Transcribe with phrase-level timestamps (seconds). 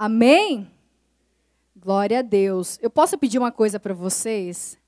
[0.00, 0.66] Amém?
[1.76, 2.78] Glória a Deus.
[2.80, 4.78] Eu posso pedir uma coisa para vocês?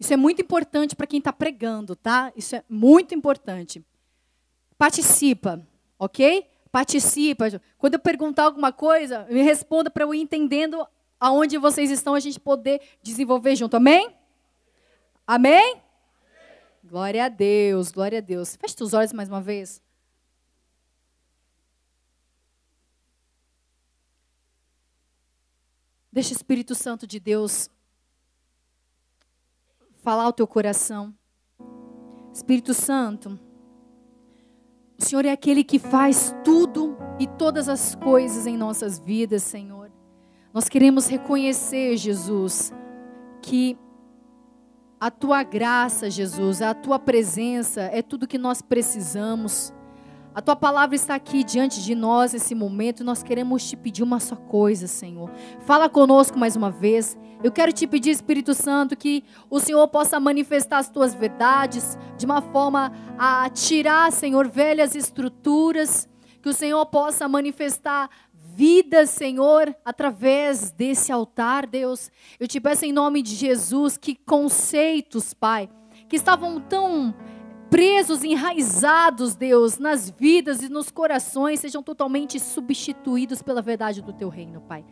[0.00, 2.32] Isso é muito importante para quem está pregando, tá?
[2.34, 3.84] Isso é muito importante.
[4.78, 5.60] Participa,
[5.98, 6.46] ok?
[6.72, 7.60] Participa.
[7.76, 10.86] Quando eu perguntar alguma coisa, me responda para eu ir entendendo
[11.20, 13.76] aonde vocês estão, a gente poder desenvolver junto.
[13.76, 14.08] Amém?
[15.26, 15.82] Amém?
[16.82, 18.56] Glória a Deus, glória a Deus.
[18.56, 19.83] Feche os olhos mais uma vez.
[26.14, 27.68] Deixa o Espírito Santo de Deus
[29.96, 31.12] falar ao teu coração.
[32.32, 33.36] Espírito Santo,
[34.96, 39.90] o Senhor é aquele que faz tudo e todas as coisas em nossas vidas, Senhor.
[40.52, 42.72] Nós queremos reconhecer, Jesus,
[43.42, 43.76] que
[45.00, 49.74] a tua graça, Jesus, a tua presença é tudo que nós precisamos.
[50.34, 54.02] A tua palavra está aqui diante de nós nesse momento e nós queremos te pedir
[54.02, 55.30] uma só coisa, Senhor.
[55.60, 57.16] Fala conosco mais uma vez.
[57.40, 62.26] Eu quero te pedir, Espírito Santo, que o Senhor possa manifestar as tuas verdades de
[62.26, 66.08] uma forma a tirar, Senhor, velhas estruturas.
[66.42, 72.10] Que o Senhor possa manifestar vida, Senhor, através desse altar, Deus.
[72.40, 75.70] Eu te peço em nome de Jesus que conceitos, Pai,
[76.08, 77.14] que estavam tão
[77.74, 84.28] presos, enraizados, Deus, nas vidas e nos corações, sejam totalmente substituídos pela verdade do teu
[84.28, 84.84] reino, Pai.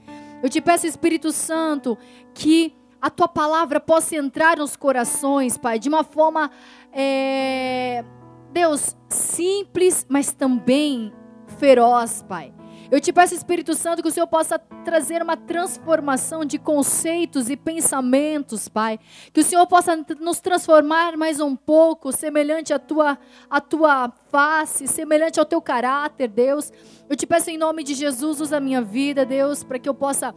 [0.42, 1.96] Eu te peço, Espírito Santo,
[2.34, 6.50] que a tua palavra possa entrar nos corações, Pai, de uma forma,
[6.92, 8.04] é,
[8.52, 11.12] Deus, simples, mas também
[11.58, 12.52] feroz, Pai.
[12.92, 17.56] Eu te peço, Espírito Santo, que o Senhor possa trazer uma transformação de conceitos e
[17.56, 19.00] pensamentos, Pai.
[19.32, 24.86] Que o Senhor possa nos transformar mais um pouco, semelhante à tua, à tua face,
[24.86, 26.70] semelhante ao teu caráter, Deus.
[27.08, 29.94] Eu te peço em nome de Jesus, usa a minha vida, Deus, para que eu
[29.94, 30.34] possa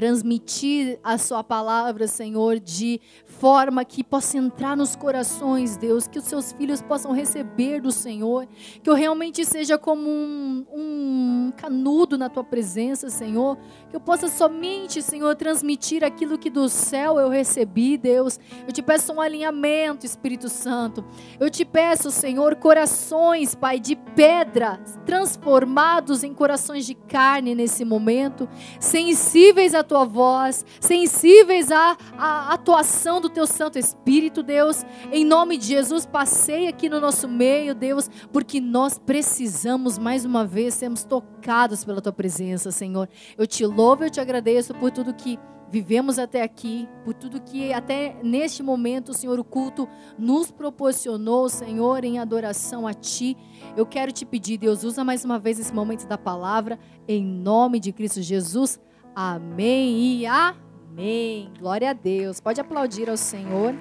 [0.00, 6.24] transmitir a sua palavra, Senhor, de forma que possa entrar nos corações, Deus, que os
[6.24, 8.48] seus filhos possam receber do Senhor,
[8.82, 13.58] que eu realmente seja como um, um canudo na tua presença, Senhor,
[13.90, 18.40] que eu possa somente, Senhor, transmitir aquilo que do céu eu recebi, Deus.
[18.66, 21.04] Eu te peço um alinhamento, Espírito Santo.
[21.38, 28.48] Eu te peço, Senhor, corações, Pai, de pedra, transformados em corações de carne nesse momento,
[28.78, 34.84] sensíveis a tua voz, sensíveis à, à atuação do teu Santo Espírito, Deus.
[35.10, 40.46] Em nome de Jesus, passei aqui no nosso meio, Deus, porque nós precisamos mais uma
[40.46, 43.08] vez sermos tocados pela tua presença, Senhor.
[43.36, 45.36] Eu te louvo, eu te agradeço por tudo que
[45.68, 52.04] vivemos até aqui, por tudo que até neste momento, Senhor, o culto nos proporcionou, Senhor,
[52.04, 53.36] em adoração a Ti.
[53.76, 57.80] Eu quero te pedir, Deus, usa mais uma vez esse momento da palavra, em nome
[57.80, 58.78] de Cristo Jesus.
[59.22, 61.52] Amém e amém.
[61.58, 62.40] Glória a Deus.
[62.40, 63.74] Pode aplaudir ao Senhor.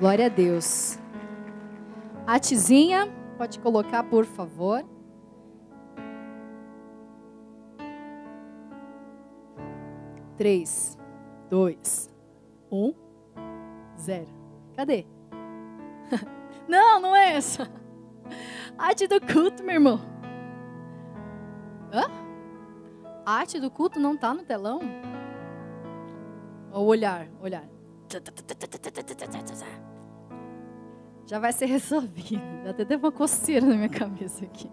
[0.00, 0.98] Glória a Deus.
[2.26, 4.82] A tizinha, pode colocar, por favor.
[10.38, 10.96] Três,
[11.50, 12.10] dois,
[12.70, 12.94] um,
[14.00, 14.32] zero.
[14.74, 15.04] Cadê?
[16.66, 17.70] Não, não é essa.
[18.78, 20.00] Arte do culto, meu irmão.
[21.92, 22.21] Hã?
[23.24, 24.80] A arte do culto não está no telão?
[26.72, 27.64] O olhar, olhar.
[31.26, 32.42] Já vai ser resolvido.
[32.64, 34.70] Já até deu uma coceira na minha cabeça aqui.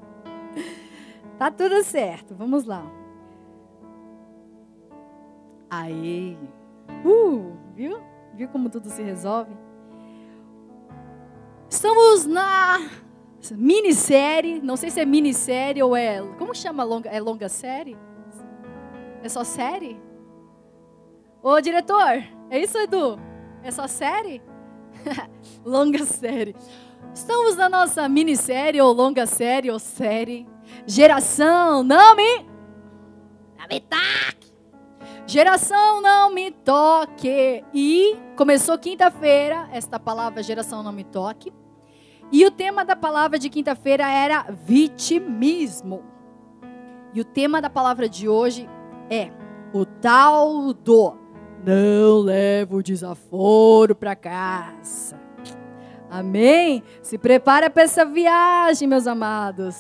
[1.38, 2.34] Tá tudo certo.
[2.36, 2.84] Vamos lá.
[5.70, 6.38] Aí.
[7.06, 8.00] Uh, viu?
[8.34, 9.56] Viu como tudo se resolve?
[11.70, 12.90] Estamos na
[13.52, 14.60] minissérie.
[14.60, 16.22] Não sei se é minissérie ou é.
[16.40, 17.10] Como chama longa?
[17.10, 17.96] É longa série?
[19.24, 20.00] É só série?
[21.42, 23.20] Ô, diretor, é isso, Edu?
[23.64, 24.42] É só série?
[25.66, 26.56] longa série.
[27.14, 30.48] Estamos na nossa minissérie, ou longa série, ou série.
[30.86, 32.40] Geração, não me.
[33.58, 34.54] Não me toque.
[35.26, 37.64] Geração, não me toque.
[37.74, 41.52] E começou quinta-feira, esta palavra, geração, não me toque.
[42.32, 46.04] E o tema da palavra de quinta-feira era vitimismo.
[47.14, 48.70] E o tema da palavra de hoje
[49.10, 49.32] é
[49.74, 51.18] o tal do
[51.66, 55.20] não leva o desaforo para casa.
[56.10, 56.82] Amém?
[57.04, 59.76] Se prepara para essa viagem, meus amados.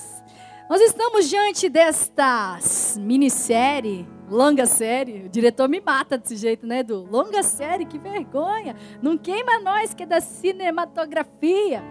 [0.70, 2.60] Nós estamos diante desta
[3.00, 5.26] minissérie, longa série.
[5.26, 7.08] O diretor me mata desse jeito, né, Edu?
[7.10, 8.76] Longa série, que vergonha.
[9.02, 11.82] Não queima nós que é da cinematografia.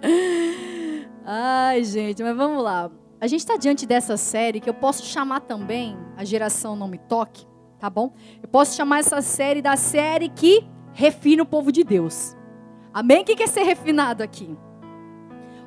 [1.26, 2.90] Ai, gente, mas vamos lá.
[3.20, 6.98] A gente está diante dessa série que eu posso chamar também a geração Não Me
[6.98, 7.46] Toque,
[7.78, 8.12] tá bom?
[8.42, 12.36] Eu posso chamar essa série da série que refina o povo de Deus.
[12.92, 13.22] Amém?
[13.22, 14.56] O que é ser refinado aqui?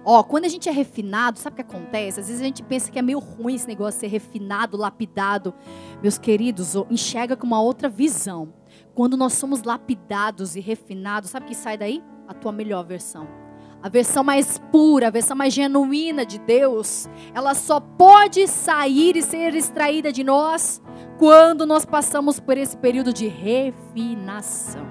[0.03, 2.19] Ó, quando a gente é refinado, sabe o que acontece?
[2.19, 5.53] Às vezes a gente pensa que é meio ruim esse negócio de ser refinado, lapidado.
[6.01, 8.53] Meus queridos, enxerga com uma outra visão.
[8.95, 12.03] Quando nós somos lapidados e refinados, sabe o que sai daí?
[12.27, 13.41] A tua melhor versão.
[13.83, 19.24] A versão mais pura, a versão mais genuína de Deus, ela só pode sair e
[19.24, 20.81] ser extraída de nós
[21.18, 24.86] quando nós passamos por esse período de refinação.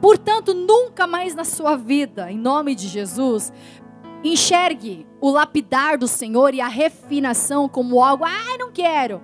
[0.00, 3.52] Portanto, nunca mais na sua vida, em nome de Jesus,
[4.24, 9.22] enxergue o lapidar do Senhor e a refinação como algo, ai, ah, não quero.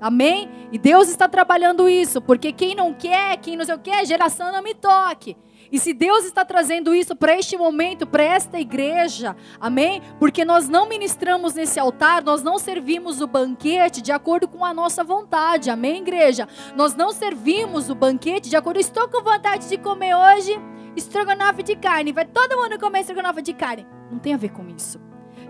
[0.00, 0.48] Amém?
[0.72, 4.50] E Deus está trabalhando isso, porque quem não quer, quem não sei o que, geração
[4.50, 5.36] não me toque.
[5.72, 10.02] E se Deus está trazendo isso para este momento, para esta igreja, amém?
[10.18, 14.74] Porque nós não ministramos nesse altar, nós não servimos o banquete de acordo com a
[14.74, 16.48] nossa vontade, amém, igreja?
[16.74, 20.58] Nós não servimos o banquete de acordo, estou com vontade de comer hoje
[20.96, 23.86] estrogonofe de carne, vai todo mundo comer estrogonofe de carne.
[24.10, 25.00] Não tem a ver com isso.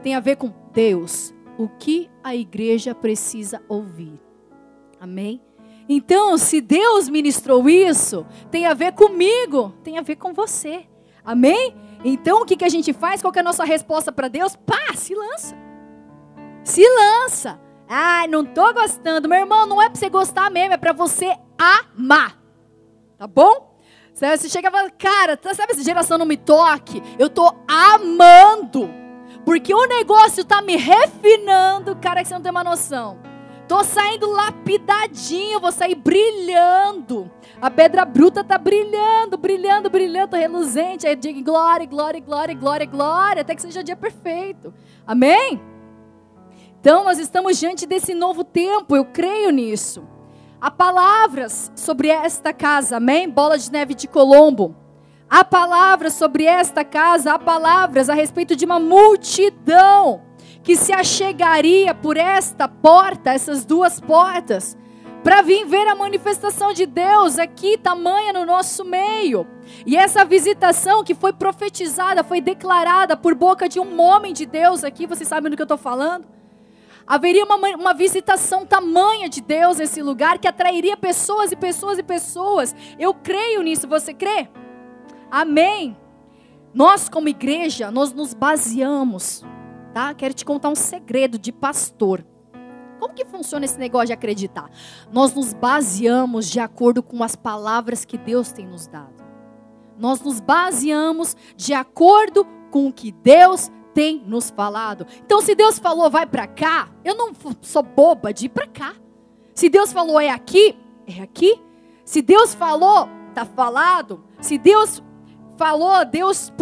[0.03, 4.21] Tem a ver com Deus, o que a igreja precisa ouvir.
[5.01, 5.41] Amém?
[5.93, 10.87] Então, se Deus ministrou isso, tem a ver comigo, tem a ver com você.
[11.25, 11.75] Amém?
[12.05, 13.21] Então, o que, que a gente faz?
[13.21, 14.55] Qual é a nossa resposta para Deus?
[14.55, 15.57] Pá, se lança.
[16.63, 17.61] Se lança.
[17.89, 19.29] Ai, não tô gostando.
[19.29, 22.39] Meu irmão, não é para você gostar mesmo, é para você amar.
[23.19, 23.77] Tá bom?
[24.15, 27.03] Você chega e fala, cara, tá, sabe essa geração não me toque?
[27.19, 28.89] Eu tô amando.
[29.45, 33.19] Porque o negócio tá me refinando, cara, que você não tem uma noção.
[33.71, 37.31] Tô saindo lapidadinho, vou sair brilhando.
[37.63, 41.07] A pedra bruta tá brilhando, brilhando, brilhando, reluzente.
[41.07, 44.75] Aí diga glória, glória, glória, glória, glória, até que seja dia perfeito.
[45.07, 45.63] Amém?
[46.81, 50.03] Então nós estamos diante desse novo tempo, eu creio nisso.
[50.61, 53.31] Há palavras sobre esta casa, amém?
[53.31, 54.75] Bola de neve de Colombo.
[55.29, 60.29] Há palavras sobre esta casa, há palavras a respeito de uma multidão
[60.63, 64.77] que se achegaria por esta porta, essas duas portas,
[65.23, 69.47] para vir ver a manifestação de Deus aqui, tamanha no nosso meio.
[69.87, 74.83] E essa visitação que foi profetizada, foi declarada por boca de um homem de Deus
[74.83, 76.27] aqui, vocês sabem do que eu estou falando?
[77.07, 82.03] Haveria uma, uma visitação tamanha de Deus nesse lugar que atrairia pessoas e pessoas e
[82.03, 82.75] pessoas.
[82.99, 84.49] Eu creio nisso, você crê?
[85.31, 85.97] Amém.
[86.73, 89.45] Nós, como igreja, nós nos baseamos
[89.93, 90.13] tá?
[90.15, 92.25] Quero te contar um segredo de pastor.
[92.99, 94.71] Como que funciona esse negócio de acreditar?
[95.11, 99.25] Nós nos baseamos de acordo com as palavras que Deus tem nos dado.
[99.99, 105.07] Nós nos baseamos de acordo com o que Deus tem nos falado.
[105.25, 108.95] Então, se Deus falou vai para cá, eu não sou boba de ir para cá.
[109.55, 111.61] Se Deus falou é aqui, é aqui.
[112.05, 114.25] Se Deus falou, tá falado.
[114.41, 115.03] Se Deus
[115.57, 116.53] falou, Deus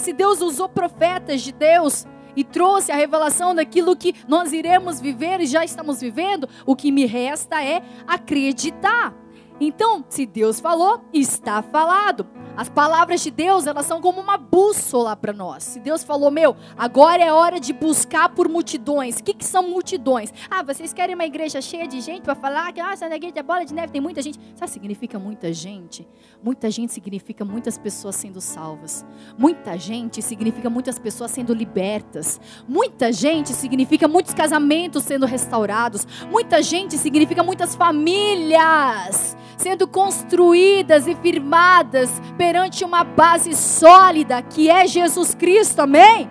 [0.00, 2.06] se Deus usou profetas de Deus,
[2.36, 6.92] e trouxe a revelação daquilo que nós iremos viver e já estamos vivendo, o que
[6.92, 9.25] me resta é acreditar.
[9.60, 12.26] Então, se Deus falou, está falado.
[12.56, 15.62] As palavras de Deus, elas são como uma bússola para nós.
[15.62, 19.18] Se Deus falou, meu, agora é hora de buscar por multidões.
[19.18, 20.32] O que, que são multidões?
[20.50, 23.42] Ah, vocês querem uma igreja cheia de gente para falar que ah, essa igreja é
[23.42, 24.38] bola de neve, tem muita gente.
[24.54, 26.08] Sabe significa muita gente?
[26.42, 29.04] Muita gente significa muitas pessoas sendo salvas.
[29.36, 32.40] Muita gente significa muitas pessoas sendo libertas.
[32.66, 36.06] Muita gente significa muitos casamentos sendo restaurados.
[36.30, 44.86] Muita gente significa muitas famílias sendo construídas e firmadas perante uma base sólida que é
[44.86, 46.30] Jesus Cristo, amém?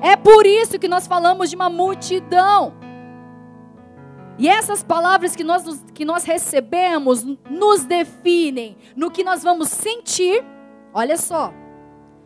[0.00, 2.74] É por isso que nós falamos de uma multidão.
[4.38, 10.44] E essas palavras que nós, que nós recebemos nos definem no que nós vamos sentir.
[10.94, 11.52] Olha só.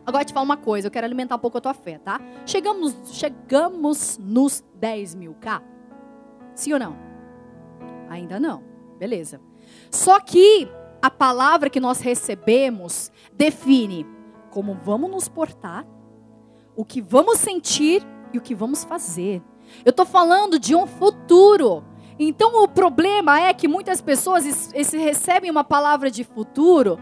[0.05, 2.19] Agora te falar uma coisa, eu quero alimentar um pouco a tua fé, tá?
[2.45, 5.63] Chegamos, chegamos nos 10 mil K?
[6.53, 6.97] Sim ou não?
[8.09, 8.61] Ainda não.
[8.99, 9.39] Beleza.
[9.93, 10.67] Só que
[11.03, 14.07] a palavra que nós recebemos define
[14.49, 15.85] como vamos nos portar,
[16.75, 19.39] o que vamos sentir e o que vamos fazer.
[19.85, 21.83] Eu estou falando de um futuro.
[22.17, 26.97] Então o problema é que muitas pessoas recebem uma palavra de futuro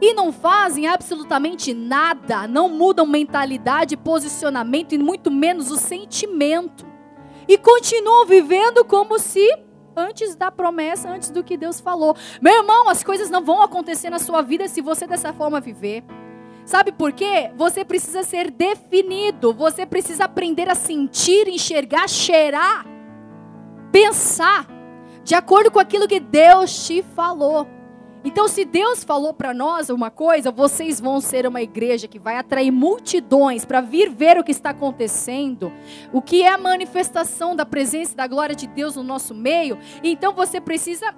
[0.00, 6.86] e não fazem absolutamente nada, não mudam mentalidade, posicionamento e muito menos o sentimento.
[7.48, 9.65] E continuam vivendo como se
[9.96, 12.14] antes da promessa, antes do que Deus falou.
[12.40, 16.04] Meu irmão, as coisas não vão acontecer na sua vida se você dessa forma viver.
[16.64, 17.50] Sabe por quê?
[17.56, 22.84] Você precisa ser definido, você precisa aprender a sentir, enxergar, cheirar,
[23.92, 24.66] pensar
[25.22, 27.75] de acordo com aquilo que Deus te falou.
[28.24, 32.36] Então, se Deus falou para nós uma coisa, vocês vão ser uma igreja que vai
[32.36, 35.72] atrair multidões para vir ver o que está acontecendo,
[36.12, 39.78] o que é a manifestação da presença e da glória de Deus no nosso meio.
[40.02, 41.14] Então, você precisa,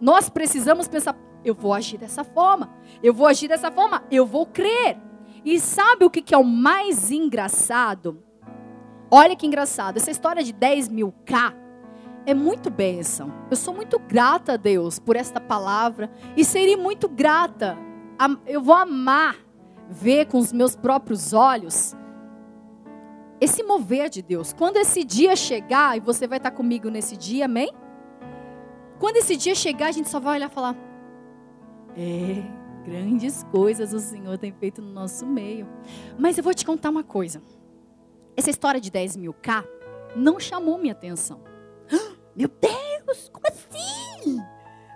[0.00, 2.70] nós precisamos pensar: eu vou agir dessa forma,
[3.02, 4.98] eu vou agir dessa forma, eu vou crer.
[5.44, 8.22] E sabe o que é o mais engraçado?
[9.10, 11.63] Olha que engraçado, essa história de 10 mil K
[12.26, 13.32] é muito bênção.
[13.50, 17.76] Eu sou muito grata a Deus por esta palavra e serei muito grata.
[18.46, 19.36] Eu vou amar
[19.88, 21.94] ver com os meus próprios olhos
[23.40, 24.52] esse mover de Deus.
[24.52, 27.72] Quando esse dia chegar, e você vai estar comigo nesse dia, amém?
[28.98, 30.76] Quando esse dia chegar, a gente só vai olhar e falar:
[31.96, 32.42] É,
[32.84, 35.68] grandes coisas o Senhor tem feito no nosso meio.
[36.18, 37.42] Mas eu vou te contar uma coisa.
[38.36, 39.64] Essa história de 10 mil K
[40.16, 41.53] não chamou minha atenção.
[42.36, 44.40] Meu Deus, como assim?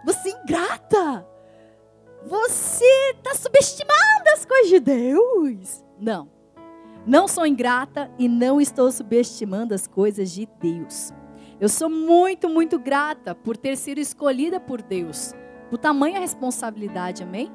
[0.05, 1.27] Você é ingrata.
[2.27, 2.85] Você
[3.17, 5.85] está subestimando as coisas de Deus.
[6.01, 6.29] Não.
[7.07, 11.13] Não sou ingrata e não estou subestimando as coisas de Deus.
[11.61, 15.33] Eu sou muito, muito grata por ter sido escolhida por Deus.
[15.71, 17.53] Por tamanha responsabilidade, amém?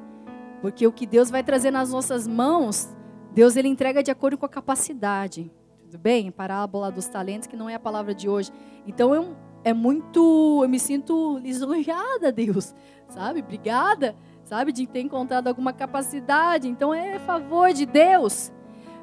[0.60, 2.88] Porque o que Deus vai trazer nas nossas mãos,
[3.32, 5.52] Deus ele entrega de acordo com a capacidade.
[5.82, 6.30] Tudo bem?
[6.30, 8.50] Parábola dos talentos, que não é a palavra de hoje.
[8.86, 10.60] Então eu é muito.
[10.62, 12.74] Eu me sinto lisonjeada, Deus,
[13.08, 13.40] sabe?
[13.40, 14.70] Obrigada, sabe?
[14.70, 16.68] De ter encontrado alguma capacidade.
[16.68, 18.52] Então é favor de Deus.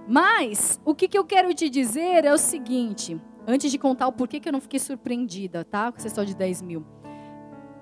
[0.08, 3.20] Mas, o que, que eu quero te dizer é o seguinte.
[3.48, 5.91] Antes de contar o porquê que eu não fiquei surpreendida, tá?
[5.91, 6.86] Com essa história de 10 mil.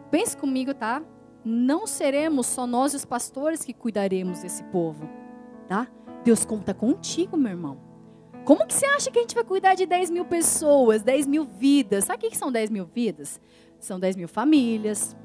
[0.09, 1.03] Pense comigo, tá?
[1.43, 5.09] Não seremos só nós os pastores que cuidaremos desse povo,
[5.67, 5.87] tá?
[6.23, 7.88] Deus conta contigo, meu irmão.
[8.45, 11.45] Como que você acha que a gente vai cuidar de 10 mil pessoas, 10 mil
[11.45, 12.05] vidas?
[12.05, 13.39] Sabe o que são 10 mil vidas?
[13.79, 15.15] São 10 mil famílias,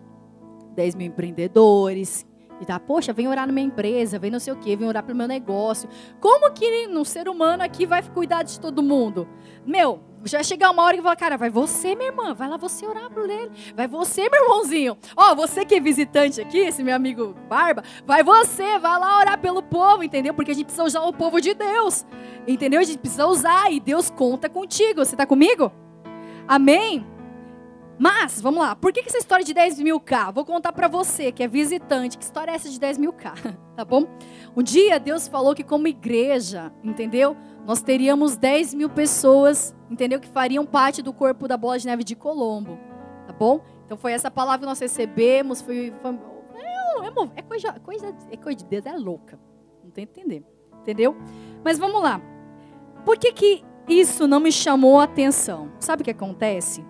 [0.74, 2.26] 10 mil empreendedores.
[2.60, 5.02] E tá, poxa, vem orar na minha empresa, vem não sei o quê, vem orar
[5.02, 5.88] para o meu negócio.
[6.20, 9.28] Como que um ser humano aqui vai cuidar de todo mundo?
[9.66, 12.86] Meu, já chegar uma hora que fala, cara, vai você, minha irmã, vai lá você
[12.86, 13.50] orar por ele.
[13.74, 14.96] Vai você, meu irmãozinho.
[15.16, 19.38] Ó, você que é visitante aqui, esse meu amigo Barba, vai você, vai lá orar
[19.38, 20.32] pelo povo, entendeu?
[20.32, 22.06] Porque a gente precisa usar o povo de Deus.
[22.46, 22.80] Entendeu?
[22.80, 25.04] A gente precisa usar e Deus conta contigo.
[25.04, 25.72] Você está comigo?
[26.46, 27.13] Amém?
[27.98, 30.30] Mas, vamos lá, por que, essa história de 10 mil K?
[30.32, 33.34] Vou contar para você que é visitante, que história é essa de 10 mil K?
[33.74, 34.06] Tá bom?
[34.56, 37.36] Um dia Deus falou que, como igreja, entendeu?
[37.66, 40.20] Nós teríamos 10 mil pessoas, entendeu?
[40.20, 42.78] Que fariam parte do corpo da bola de neve de Colombo,
[43.26, 43.60] tá bom?
[43.84, 46.12] Então foi essa palavra que nós recebemos, foi, foi
[46.54, 49.40] é, é, é, coisa, coisa, é coisa de Deus, é louca.
[49.82, 50.44] Não tem que entender,
[50.80, 51.16] entendeu?
[51.64, 52.20] Mas vamos lá.
[53.04, 55.72] Por que que isso não me chamou a atenção?
[55.80, 56.84] Sabe o que acontece?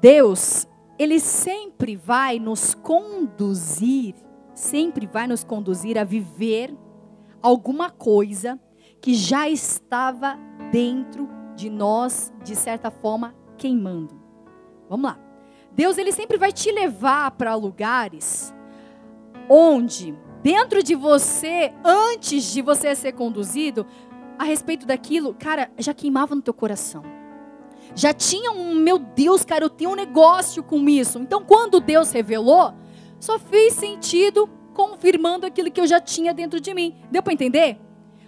[0.00, 0.66] Deus,
[0.98, 4.14] ele sempre vai nos conduzir,
[4.54, 6.76] sempre vai nos conduzir a viver
[7.42, 8.60] alguma coisa
[9.00, 10.38] que já estava
[10.70, 14.20] dentro de nós, de certa forma, queimando.
[14.88, 15.18] Vamos lá.
[15.72, 18.54] Deus ele sempre vai te levar para lugares
[19.48, 23.86] onde dentro de você, antes de você ser conduzido,
[24.38, 27.15] a respeito daquilo, cara, já queimava no teu coração.
[27.96, 31.18] Já tinha um, meu Deus, cara, eu tenho um negócio com isso.
[31.18, 32.74] Então, quando Deus revelou,
[33.18, 36.94] só fez sentido confirmando aquilo que eu já tinha dentro de mim.
[37.10, 37.78] Deu para entender?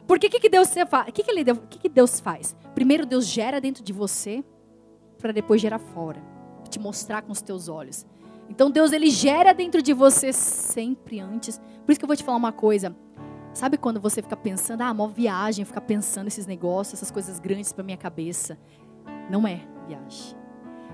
[0.06, 1.12] Porque o que, que Deus faz?
[1.12, 2.56] Que, que, que, Deus faz?
[2.74, 4.42] Primeiro Deus gera dentro de você
[5.18, 6.22] para depois gerar fora,
[6.70, 8.06] te mostrar com os teus olhos.
[8.48, 11.60] Então Deus ele gera dentro de você sempre antes.
[11.84, 12.96] Por isso que eu vou te falar uma coisa.
[13.52, 17.72] Sabe quando você fica pensando, ah, uma viagem, ficar pensando esses negócios, essas coisas grandes
[17.72, 18.58] para minha cabeça?
[19.30, 20.36] Não é viagem.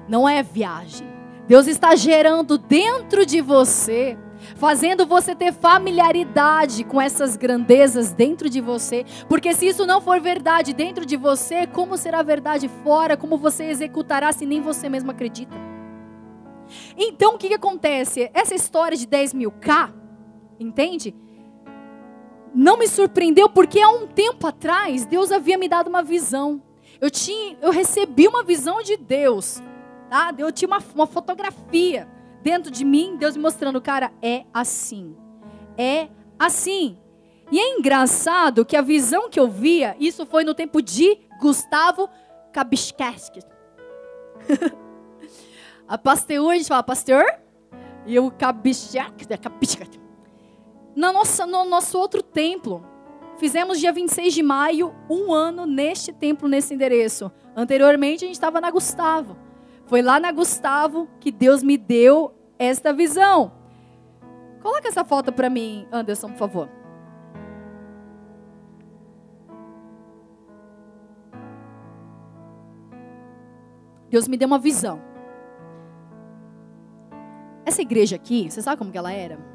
[0.09, 1.07] Não é viagem.
[1.47, 4.17] Deus está gerando dentro de você,
[4.57, 10.21] fazendo você ter familiaridade com essas grandezas dentro de você, porque se isso não for
[10.21, 13.17] verdade dentro de você, como será verdade fora?
[13.17, 15.55] Como você executará se nem você mesmo acredita?
[16.97, 18.31] Então o que, que acontece?
[18.33, 19.93] Essa história de 10 mil K,
[20.59, 21.15] entende?
[22.55, 26.63] Não me surpreendeu porque há um tempo atrás Deus havia me dado uma visão.
[27.05, 29.63] Eu, tinha, eu recebi uma visão de Deus.
[30.09, 30.35] Tá?
[30.39, 32.09] Eu tinha uma, uma fotografia
[32.43, 35.15] dentro de mim, Deus me mostrando, cara, é assim.
[35.77, 36.09] É
[36.39, 36.97] assim.
[37.53, 42.09] E é engraçado que a visão que eu via, isso foi no tempo de Gustavo
[42.55, 43.41] Kabiskeski.
[45.87, 47.27] a pasteur, a gente fala pasteur,
[48.07, 49.27] e o Kabiskeski,
[50.97, 52.83] no nosso, no nosso outro templo,
[53.45, 57.31] fizemos dia 26 de maio, um ano neste templo, nesse endereço.
[57.55, 59.37] Anteriormente a gente estava na Gustavo.
[59.85, 63.53] Foi lá na Gustavo que Deus me deu esta visão.
[64.63, 66.71] Coloca essa foto para mim, Anderson, por favor.
[74.09, 75.03] Deus me deu uma visão.
[77.67, 79.54] Essa igreja aqui, você sabe como que ela era?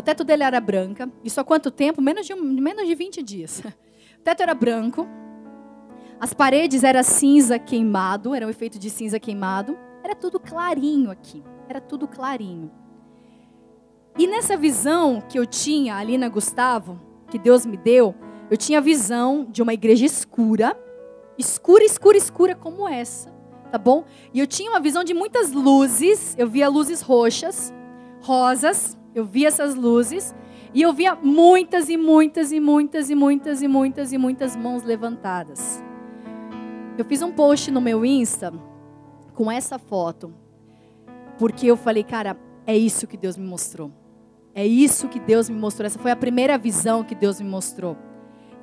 [0.00, 1.12] O teto dele era branca.
[1.22, 2.00] Isso há quanto tempo?
[2.00, 3.62] Menos de, menos de 20 dias.
[4.18, 5.06] O teto era branco.
[6.18, 9.78] As paredes eram cinza queimado, era um efeito de cinza queimado.
[10.02, 11.42] Era tudo clarinho aqui.
[11.68, 12.70] Era tudo clarinho.
[14.18, 16.98] E nessa visão que eu tinha ali na Gustavo,
[17.30, 18.14] que Deus me deu,
[18.50, 20.74] eu tinha a visão de uma igreja escura,
[21.36, 23.30] escura, escura, escura como essa,
[23.70, 24.04] tá bom?
[24.32, 27.72] E eu tinha uma visão de muitas luzes, eu via luzes roxas,
[28.22, 30.34] rosas, eu via essas luzes,
[30.72, 34.82] e eu via muitas e muitas e muitas e muitas e muitas e muitas mãos
[34.82, 35.82] levantadas.
[36.96, 38.52] Eu fiz um post no meu Insta
[39.34, 40.32] com essa foto,
[41.38, 42.36] porque eu falei, cara,
[42.66, 43.90] é isso que Deus me mostrou.
[44.54, 45.86] É isso que Deus me mostrou.
[45.86, 47.96] Essa foi a primeira visão que Deus me mostrou.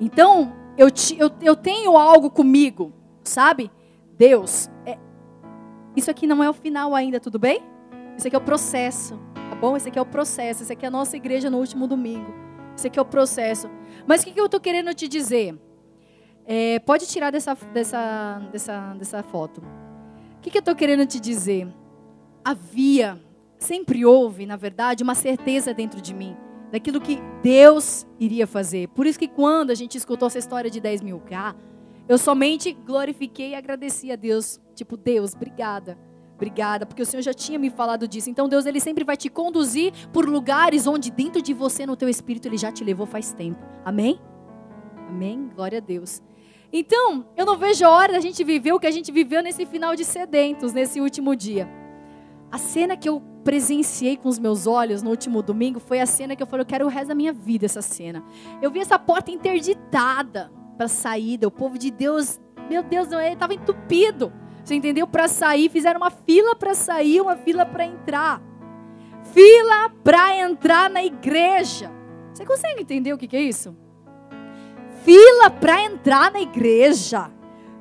[0.00, 0.88] Então, eu,
[1.18, 2.92] eu, eu tenho algo comigo,
[3.24, 3.70] sabe?
[4.16, 4.98] Deus, é,
[5.96, 7.62] isso aqui não é o final ainda, tudo bem?
[8.16, 9.18] Isso aqui é o processo,
[9.58, 9.76] bom?
[9.76, 10.62] Esse aqui é o processo.
[10.62, 12.32] Esse aqui é a nossa igreja no último domingo.
[12.76, 13.68] Esse aqui é o processo.
[14.06, 15.58] Mas o que, que eu estou querendo te dizer?
[16.46, 19.60] É, pode tirar dessa, dessa, dessa, dessa foto.
[20.38, 21.68] O que, que eu estou querendo te dizer?
[22.44, 23.20] Havia
[23.58, 26.36] sempre houve, na verdade, uma certeza dentro de mim
[26.70, 28.88] daquilo que Deus iria fazer.
[28.88, 31.56] Por isso que quando a gente escutou essa história de 10 mil K,
[32.08, 34.60] eu somente glorifiquei e agradeci a Deus.
[34.74, 35.98] Tipo, Deus, obrigada.
[36.38, 38.30] Obrigada, porque o Senhor já tinha me falado disso.
[38.30, 42.08] Então Deus, Ele sempre vai te conduzir por lugares onde dentro de você, no teu
[42.08, 43.60] espírito, Ele já te levou faz tempo.
[43.84, 44.20] Amém?
[45.08, 45.50] Amém?
[45.52, 46.22] Glória a Deus.
[46.72, 49.66] Então, eu não vejo a hora da gente viver o que a gente viveu nesse
[49.66, 51.68] final de sedentos, nesse último dia.
[52.52, 56.36] A cena que eu presenciei com os meus olhos no último domingo foi a cena
[56.36, 58.22] que eu falei, eu quero o resto da minha vida essa cena.
[58.62, 62.38] Eu vi essa porta interditada para saída, o povo de Deus,
[62.70, 64.32] meu Deus, ele estava entupido.
[64.68, 65.06] Você entendeu?
[65.06, 68.42] Para sair, fizeram uma fila para sair, uma fila para entrar.
[69.32, 71.90] Fila para entrar na igreja.
[72.34, 73.74] Você consegue entender o que, que é isso?
[75.06, 77.30] Fila para entrar na igreja.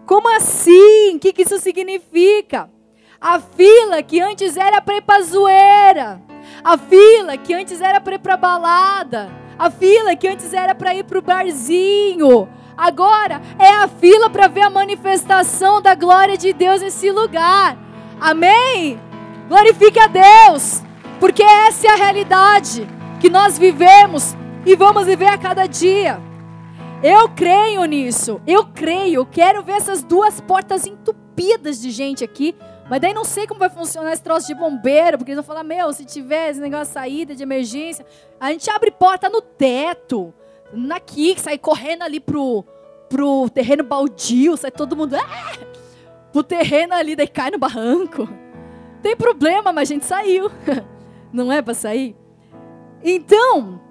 [0.06, 1.18] Como assim?
[1.18, 2.72] O que, que isso significa?
[3.20, 6.22] A fila que antes era para ir para zoeira.
[6.64, 9.30] A fila que antes era para ir para balada.
[9.60, 12.48] A fila que antes era para ir para o barzinho.
[12.78, 17.78] Agora é a fila para ver a manifestação da glória de Deus nesse lugar.
[18.22, 19.00] Amém?
[19.48, 20.84] Glorifique a Deus,
[21.20, 22.88] porque essa é a realidade
[23.20, 24.36] que nós vivemos
[24.66, 26.22] e vamos viver a cada dia.
[27.02, 32.56] Eu creio nisso, eu creio, quero ver essas duas portas entupidas de gente aqui
[32.90, 35.64] mas daí não sei como vai funcionar esse troço de bombeiro, porque eles vão falar,
[35.64, 38.06] meu, se tiver esse negócio de saída de emergência,
[38.40, 40.34] a gente abre porta no teto,
[40.94, 42.64] aqui, que sai correndo ali pro,
[43.10, 45.58] pro terreno baldio, sai todo mundo, ah!
[46.32, 48.28] pro terreno ali, daí cai no barranco.
[49.02, 50.52] Tem problema, mas a gente saiu.
[51.32, 52.16] Não é para sair?
[53.04, 53.82] Então,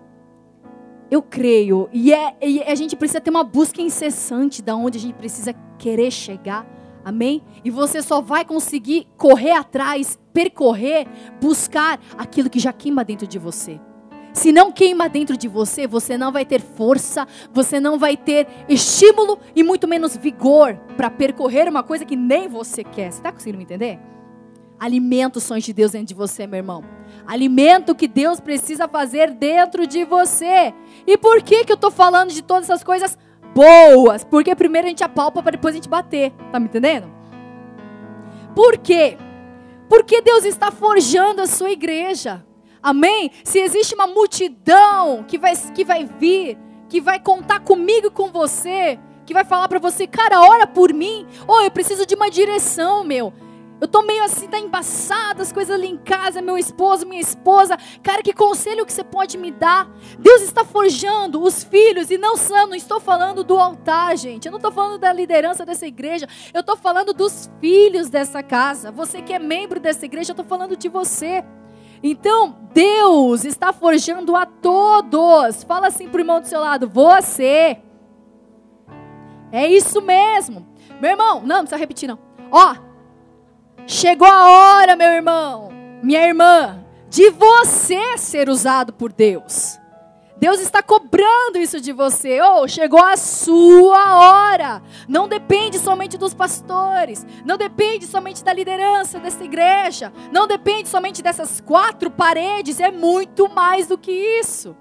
[1.10, 5.00] eu creio, e, é, e a gente precisa ter uma busca incessante da onde a
[5.00, 6.66] gente precisa querer chegar
[7.06, 7.40] Amém?
[7.64, 11.06] E você só vai conseguir correr atrás, percorrer,
[11.40, 13.80] buscar aquilo que já queima dentro de você.
[14.36, 18.46] Se não queima dentro de você, você não vai ter força, você não vai ter
[18.68, 23.10] estímulo e muito menos vigor para percorrer uma coisa que nem você quer.
[23.10, 23.98] Você está conseguindo me entender?
[24.78, 26.84] Alimenta os sonhos de Deus dentro de você, meu irmão.
[27.26, 30.74] Alimenta o que Deus precisa fazer dentro de você.
[31.06, 33.16] E por que, que eu estou falando de todas essas coisas?
[33.56, 34.22] boas.
[34.22, 36.30] Porque primeiro a gente apalpa para depois a gente bater.
[36.52, 37.10] Tá me entendendo?
[38.54, 39.16] Por quê?
[39.88, 42.44] Porque Deus está forjando a sua igreja.
[42.86, 43.32] Amém?
[43.42, 46.56] Se existe uma multidão que vai, que vai vir,
[46.88, 48.96] que vai contar comigo e com você,
[49.26, 51.26] que vai falar para você, cara, ora por mim.
[51.48, 53.32] Oh, eu preciso de uma direção, meu.
[53.80, 57.76] Eu tô meio assim, tá embaçado, as coisas ali em casa, meu esposo, minha esposa.
[58.04, 59.90] Cara, que conselho que você pode me dar?
[60.16, 64.46] Deus está forjando os filhos e não são, não estou falando do altar, gente.
[64.46, 66.28] Eu não estou falando da liderança dessa igreja.
[66.54, 68.92] Eu estou falando dos filhos dessa casa.
[68.92, 71.44] Você que é membro dessa igreja, eu estou falando de você.
[72.02, 75.64] Então, Deus está forjando a todos.
[75.64, 77.78] Fala assim pro irmão do seu lado, você.
[79.52, 80.66] É isso mesmo.
[81.00, 82.18] Meu irmão, não, não precisa repetir não.
[82.50, 82.76] Ó,
[83.88, 85.68] Chegou a hora, meu irmão,
[86.02, 89.78] minha irmã, de você ser usado por Deus.
[90.38, 92.40] Deus está cobrando isso de você.
[92.42, 94.82] Oh, chegou a sua hora.
[95.08, 97.26] Não depende somente dos pastores.
[97.44, 100.12] Não depende somente da liderança dessa igreja.
[100.30, 102.80] Não depende somente dessas quatro paredes.
[102.80, 104.76] É muito mais do que isso.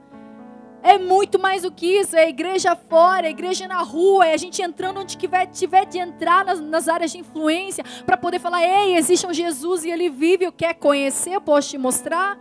[0.83, 2.17] É muito mais do que isso.
[2.17, 5.47] É a igreja fora, é a igreja na rua, é a gente entrando onde tiver,
[5.47, 9.85] tiver de entrar nas, nas áreas de influência para poder falar: ei, existe um Jesus
[9.85, 10.45] e ele vive.
[10.45, 11.31] Eu quer conhecer?
[11.31, 12.37] Eu posso te mostrar.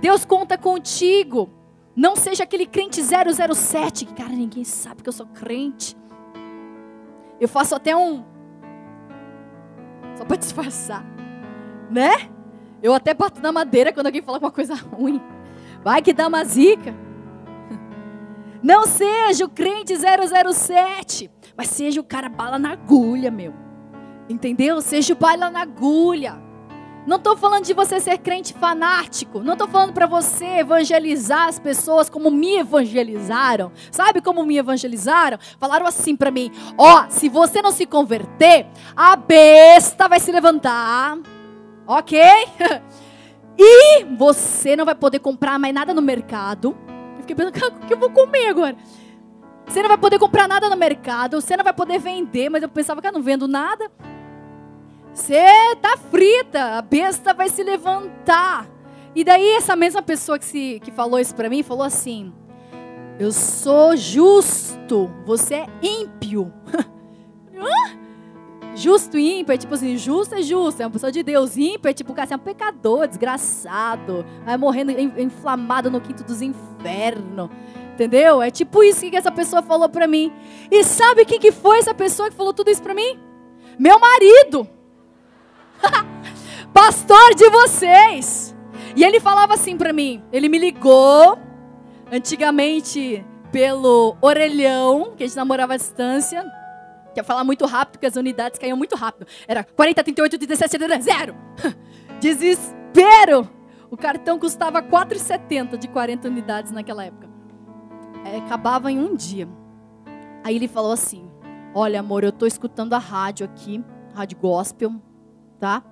[0.00, 1.55] Deus conta contigo.
[1.96, 5.96] Não seja aquele crente 007, que, cara, ninguém sabe que eu sou crente.
[7.40, 8.22] Eu faço até um.
[10.16, 11.02] Só para disfarçar.
[11.90, 12.12] Né?
[12.82, 15.22] Eu até bato na madeira quando alguém fala uma coisa ruim.
[15.82, 16.94] Vai que dá uma zica.
[18.62, 23.54] Não seja o crente 007, mas seja o cara bala na agulha, meu.
[24.28, 24.82] Entendeu?
[24.82, 26.45] Seja o bala na agulha.
[27.06, 29.38] Não estou falando de você ser crente fanático.
[29.40, 33.70] Não estou falando para você evangelizar as pessoas como me evangelizaram.
[33.92, 35.38] Sabe como me evangelizaram?
[35.60, 38.66] Falaram assim para mim: Ó, oh, se você não se converter,
[38.96, 41.16] a besta vai se levantar.
[41.86, 42.18] Ok?
[43.56, 46.76] e você não vai poder comprar mais nada no mercado.
[47.14, 48.76] Eu fiquei pensando: o que eu vou comer agora?
[49.64, 51.40] Você não vai poder comprar nada no mercado.
[51.40, 52.48] Você não vai poder vender.
[52.48, 53.90] Mas eu pensava que eu não vendo nada.
[55.16, 55.40] Você
[55.80, 58.68] tá frita, a besta vai se levantar.
[59.14, 62.34] E daí essa mesma pessoa que, se, que falou isso para mim falou assim:
[63.18, 66.52] Eu sou justo, você é ímpio.
[68.76, 71.56] justo e ímpio é tipo assim, justo é justo, é uma pessoa de Deus.
[71.56, 76.42] Ímpio é tipo, cara, você é um pecador, desgraçado, vai morrendo inflamado no quinto dos
[76.42, 77.48] infernos.
[77.94, 78.42] Entendeu?
[78.42, 80.30] É tipo isso que essa pessoa falou para mim.
[80.70, 83.18] E sabe quem que foi essa pessoa que falou tudo isso para mim?
[83.78, 84.75] Meu marido.
[86.86, 88.54] Pastor de vocês.
[88.94, 91.36] E ele falava assim para mim, ele me ligou
[92.12, 96.46] antigamente pelo orelhão, que a gente namorava à distância.
[97.12, 99.26] Quer falar muito rápido, porque as unidades caíam muito rápido.
[99.48, 101.34] Era 40, 38, 17, 0.
[102.20, 103.50] Desespero!
[103.90, 107.28] O cartão custava 4,70 de 40 unidades naquela época.
[108.24, 109.48] É, acabava em um dia.
[110.44, 111.28] Aí ele falou assim:
[111.74, 114.94] Olha, amor, eu estou escutando a rádio aqui, rádio gospel,
[115.58, 115.82] tá?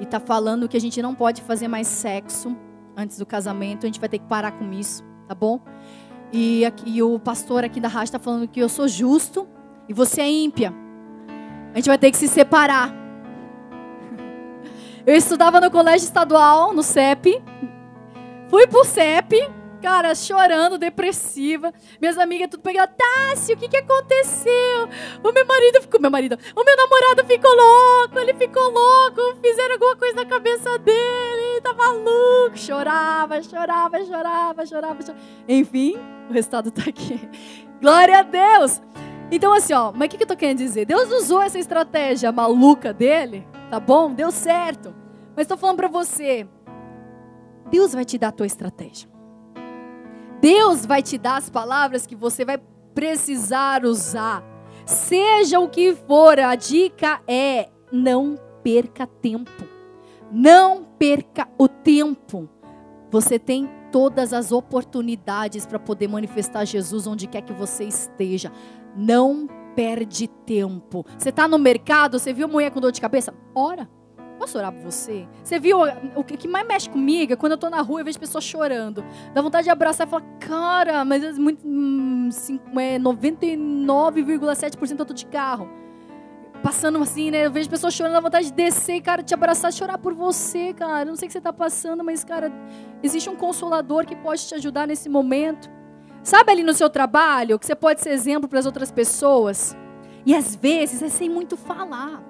[0.00, 2.56] E tá falando que a gente não pode fazer mais sexo
[2.96, 5.60] antes do casamento, a gente vai ter que parar com isso, tá bom?
[6.32, 9.48] E, aqui, e o pastor aqui da rádio está falando que eu sou justo
[9.88, 10.74] e você é ímpia.
[11.72, 12.92] A gente vai ter que se separar.
[15.06, 17.42] Eu estudava no colégio estadual, no CEP.
[18.48, 19.36] Fui pro CEP,
[19.82, 21.72] Cara, chorando, depressiva.
[22.00, 22.90] Minhas amigas tudo pegando.
[22.96, 24.88] Tássio, o que, que aconteceu?
[25.22, 26.00] O meu marido ficou.
[26.00, 26.38] Meu marido.
[26.54, 28.18] O meu namorado ficou louco.
[28.18, 29.36] Ele ficou louco.
[29.42, 31.42] Fizeram alguma coisa na cabeça dele.
[31.52, 32.56] Ele tá maluco.
[32.56, 35.16] Chorava, chorava, chorava, chorava, chorava.
[35.48, 35.96] Enfim,
[36.28, 37.28] o resultado tá aqui.
[37.80, 38.82] Glória a Deus!
[39.30, 40.86] Então, assim, ó, mas o que, que eu tô querendo dizer?
[40.86, 44.12] Deus usou essa estratégia maluca dele, tá bom?
[44.12, 44.94] Deu certo.
[45.36, 46.48] Mas tô falando pra você.
[47.70, 49.08] Deus vai te dar a tua estratégia.
[50.40, 52.58] Deus vai te dar as palavras que você vai
[52.94, 54.42] precisar usar.
[54.86, 59.66] Seja o que for, a dica é: não perca tempo.
[60.30, 62.48] Não perca o tempo.
[63.10, 68.52] Você tem todas as oportunidades para poder manifestar Jesus onde quer que você esteja.
[68.96, 71.06] Não perde tempo.
[71.16, 73.32] Você está no mercado, você viu mulher com dor de cabeça?
[73.54, 73.88] Ora.
[74.38, 75.26] Posso orar por você?
[75.42, 75.78] Você viu
[76.14, 79.04] o que mais mexe comigo é quando eu estou na rua e vejo pessoas chorando.
[79.34, 82.28] Dá vontade de abraçar e falar, cara, mas é muito, hum,
[82.78, 85.68] é 99,7% eu tô de carro.
[86.62, 87.46] Passando assim, né?
[87.46, 91.04] Eu vejo pessoas chorando, dá vontade de descer, cara, te abraçar, chorar por você, cara.
[91.04, 92.52] Não sei o que você está passando, mas, cara,
[93.02, 95.68] existe um consolador que pode te ajudar nesse momento.
[96.22, 99.76] Sabe ali no seu trabalho que você pode ser exemplo para as outras pessoas?
[100.26, 102.22] E às vezes é sem muito falar.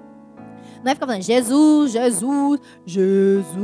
[0.83, 3.59] Não é ficar falando Jesus, Jesus, Jesus.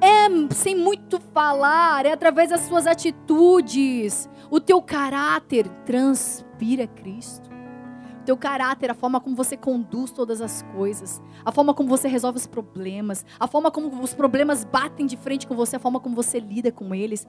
[0.00, 4.28] É sem muito falar, é através das suas atitudes.
[4.50, 7.50] O teu caráter transpira Cristo.
[8.20, 12.06] O teu caráter, a forma como você conduz todas as coisas, a forma como você
[12.08, 15.98] resolve os problemas, a forma como os problemas batem de frente com você, a forma
[15.98, 17.26] como você lida com eles,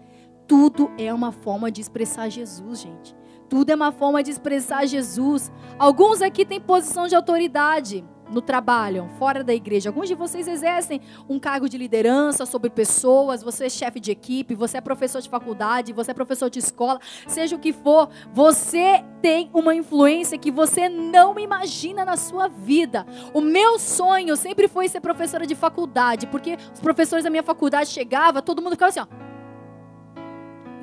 [0.47, 3.15] tudo é uma forma de expressar Jesus, gente.
[3.49, 5.51] Tudo é uma forma de expressar Jesus.
[5.77, 8.03] Alguns aqui têm posição de autoridade
[8.33, 9.89] no trabalho, fora da igreja.
[9.89, 14.55] Alguns de vocês exercem um cargo de liderança sobre pessoas, você é chefe de equipe,
[14.55, 19.03] você é professor de faculdade, você é professor de escola, seja o que for, você
[19.21, 23.05] tem uma influência que você não imagina na sua vida.
[23.33, 27.89] O meu sonho sempre foi ser professora de faculdade, porque os professores da minha faculdade
[27.89, 29.32] chegavam, todo mundo ficava assim, ó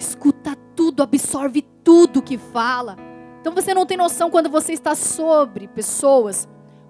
[0.00, 2.96] escuta tudo, absorve tudo que fala.
[3.40, 6.48] Então você não tem noção quando você está sobre pessoas,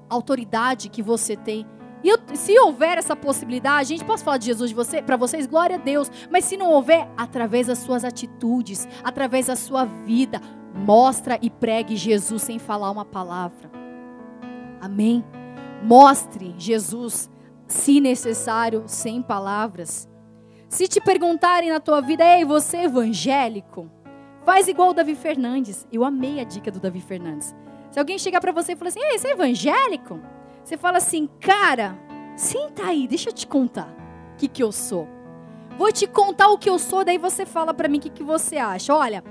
[0.08, 1.66] autoridade que você tem.
[2.02, 5.76] E eu, se houver essa possibilidade, gente posso falar de Jesus você, para vocês, glória
[5.76, 6.10] a Deus.
[6.30, 10.40] Mas se não houver, através das suas atitudes, através da sua vida,
[10.74, 13.70] mostra e pregue Jesus sem falar uma palavra.
[14.80, 15.22] Amém.
[15.82, 17.30] Mostre Jesus,
[17.66, 20.09] se necessário, sem palavras.
[20.70, 23.90] Se te perguntarem na tua vida, ei, você é evangélico?
[24.44, 25.84] Faz igual o Davi Fernandes.
[25.92, 27.52] Eu amei a dica do Davi Fernandes.
[27.90, 30.20] Se alguém chegar para você e falar assim, ei, você é evangélico?
[30.62, 31.98] Você fala assim, cara,
[32.36, 33.92] senta aí, deixa eu te contar
[34.32, 35.08] o que, que eu sou.
[35.76, 38.22] Vou te contar o que eu sou, daí você fala para mim o que, que
[38.22, 38.94] você acha.
[38.94, 39.24] Olha,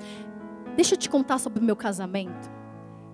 [0.75, 2.51] deixa eu te contar sobre o meu casamento.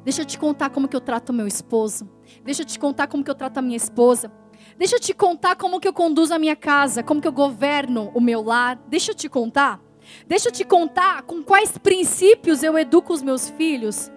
[0.03, 2.09] Deixa eu te contar como que eu trato meu esposo.
[2.43, 4.31] Deixa eu te contar como que eu trato a minha esposa.
[4.77, 8.11] Deixa eu te contar como que eu conduzo a minha casa, como que eu governo
[8.13, 8.77] o meu lar.
[8.87, 9.79] Deixa eu te contar.
[10.27, 14.11] Deixa eu te contar com quais princípios eu educo os meus filhos.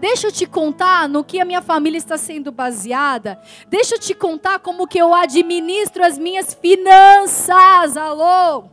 [0.00, 3.40] Deixa eu te contar no que a minha família está sendo baseada.
[3.68, 7.96] Deixa eu te contar como que eu administro as minhas finanças.
[7.96, 8.64] Alô?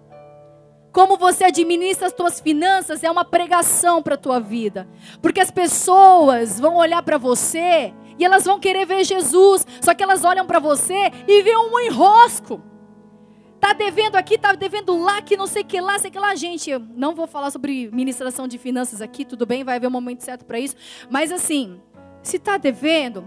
[0.91, 4.89] Como você administra as tuas finanças é uma pregação para a tua vida.
[5.21, 10.03] Porque as pessoas vão olhar para você e elas vão querer ver Jesus, só que
[10.03, 12.61] elas olham para você e vê um enrosco.
[13.59, 16.69] Tá devendo aqui, tá devendo lá, que não sei que lá, sei que lá, gente.
[16.69, 20.21] Eu não vou falar sobre ministração de finanças aqui, tudo bem, vai haver um momento
[20.21, 20.75] certo para isso.
[21.09, 21.81] Mas assim,
[22.21, 23.25] se tá devendo,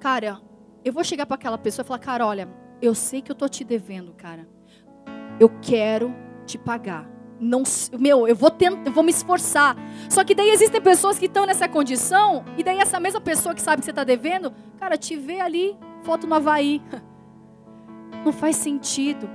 [0.00, 0.40] cara,
[0.84, 2.48] eu vou chegar para aquela pessoa e falar, cara, olha,
[2.82, 4.48] eu sei que eu tô te devendo, cara.
[5.40, 6.14] Eu quero
[6.46, 7.13] te pagar.
[7.44, 7.62] Não,
[7.98, 9.76] meu, eu vou tentar, eu vou me esforçar.
[10.08, 13.60] Só que daí existem pessoas que estão nessa condição e daí essa mesma pessoa que
[13.60, 16.80] sabe que você está devendo, cara, te vê ali, foto no Havaí.
[18.24, 19.28] Não faz sentido.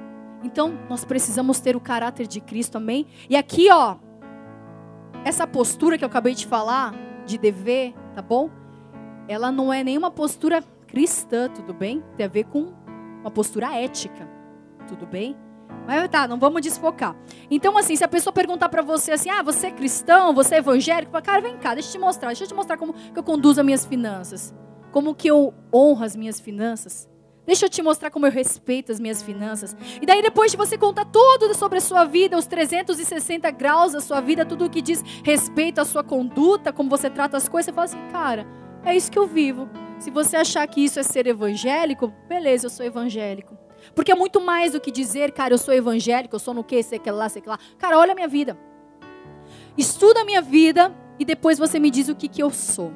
[0.44, 3.06] Então, nós precisamos ter o caráter de Cristo, amém?
[3.30, 3.98] E aqui, ó,
[5.24, 6.96] essa postura que eu acabei de falar,
[7.26, 8.50] de dever, tá bom?
[9.28, 12.04] Ela não é nenhuma postura cristã, tudo bem?
[12.18, 12.74] Tem a ver com
[13.22, 14.28] uma postura ética,
[14.88, 15.36] tudo bem?
[15.90, 17.16] Mas tá, não vamos desfocar.
[17.50, 20.58] Então, assim, se a pessoa perguntar para você assim, ah, você é cristão, você é
[20.60, 23.18] evangélico, fala, cara, vem cá, deixa eu te mostrar, deixa eu te mostrar como que
[23.18, 24.54] eu conduzo as minhas finanças,
[24.92, 27.10] como que eu honro as minhas finanças.
[27.44, 29.76] Deixa eu te mostrar como eu respeito as minhas finanças.
[30.00, 34.00] E daí, depois de você contar tudo sobre a sua vida, os 360 graus da
[34.00, 37.66] sua vida, tudo o que diz respeito à sua conduta, como você trata as coisas,
[37.66, 38.46] você fala assim, cara,
[38.86, 39.68] é isso que eu vivo.
[39.98, 43.58] Se você achar que isso é ser evangélico, beleza, eu sou evangélico.
[44.00, 46.82] Porque é muito mais do que dizer, cara, eu sou evangélico, eu sou no que,
[46.82, 47.60] sei que lá, sei que lá.
[47.78, 48.58] Cara, olha a minha vida.
[49.78, 52.94] Estuda a minha vida e depois você me diz o que, que eu sou.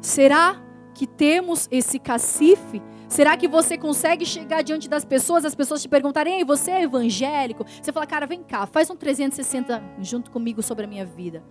[0.00, 0.60] Será
[0.92, 5.88] que temos esse cacife Será que você consegue chegar diante das pessoas, as pessoas te
[5.88, 7.64] perguntarem, Ei, você é evangélico?
[7.80, 11.44] Você fala, cara, vem cá, faz um 360 junto comigo sobre a minha vida.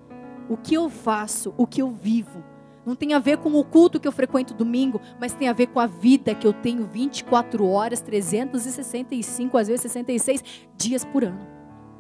[0.50, 2.44] O que eu faço, o que eu vivo.
[2.88, 5.68] Não tem a ver com o culto que eu frequento domingo, mas tem a ver
[5.68, 10.42] com a vida que eu tenho 24 horas, 365, às vezes 66
[10.74, 11.46] dias por ano.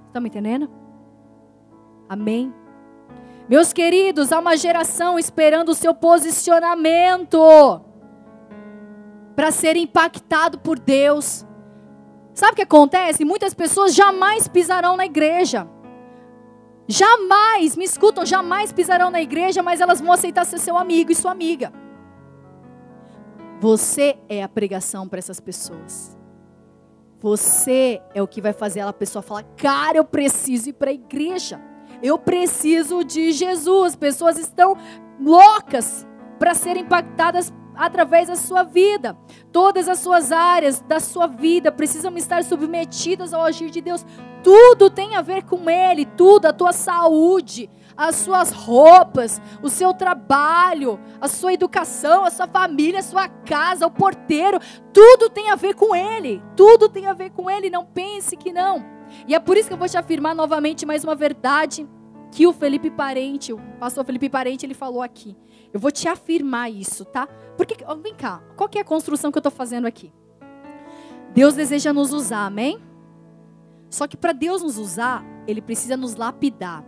[0.07, 0.69] Está me entendendo?
[2.07, 2.53] Amém?
[3.49, 7.37] Meus queridos, há uma geração esperando o seu posicionamento
[9.35, 11.45] para ser impactado por Deus.
[12.33, 13.25] Sabe o que acontece?
[13.25, 15.67] Muitas pessoas jamais pisarão na igreja.
[16.87, 21.15] Jamais, me escutam, jamais pisarão na igreja, mas elas vão aceitar ser seu amigo e
[21.15, 21.73] sua amiga.
[23.59, 26.15] Você é a pregação para essas pessoas.
[27.19, 30.93] Você é o que vai fazer a pessoa falar: "Cara, eu preciso ir para a
[30.93, 31.59] igreja.
[32.01, 33.95] Eu preciso de Jesus".
[33.95, 34.77] Pessoas estão
[35.19, 39.17] loucas para serem impactadas através da sua vida.
[39.51, 44.05] Todas as suas áreas da sua vida precisam estar submetidas ao agir de Deus.
[44.43, 49.93] Tudo tem a ver com Ele, tudo, a tua saúde, as suas roupas, o seu
[49.93, 54.59] trabalho, a sua educação, a sua família, a sua casa, o porteiro,
[54.93, 56.41] tudo tem a ver com Ele.
[56.55, 58.85] Tudo tem a ver com Ele, não pense que não.
[59.27, 61.87] E é por isso que eu vou te afirmar novamente mais uma verdade
[62.31, 65.35] que o Felipe Parente, o pastor Felipe Parente, ele falou aqui.
[65.73, 67.27] Eu vou te afirmar isso, tá?
[67.55, 70.11] Porque, vem cá, qual que é a construção que eu estou fazendo aqui?
[71.33, 72.79] Deus deseja nos usar, amém?
[73.89, 76.83] Só que para Deus nos usar, Ele precisa nos lapidar.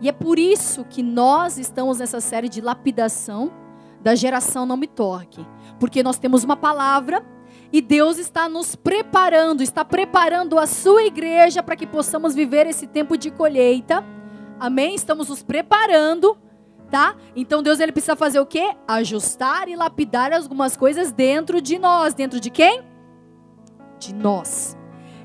[0.00, 3.50] E é por isso que nós estamos nessa série de lapidação
[4.02, 5.46] da geração Não Me Torque.
[5.80, 7.24] Porque nós temos uma palavra
[7.72, 12.86] e Deus está nos preparando, está preparando a sua igreja para que possamos viver esse
[12.86, 14.04] tempo de colheita.
[14.60, 14.94] Amém?
[14.94, 16.36] Estamos nos preparando
[16.90, 17.16] tá?
[17.34, 18.74] Então Deus ele precisa fazer o quê?
[18.86, 22.82] Ajustar e lapidar algumas coisas dentro de nós, dentro de quem?
[23.98, 24.76] De nós.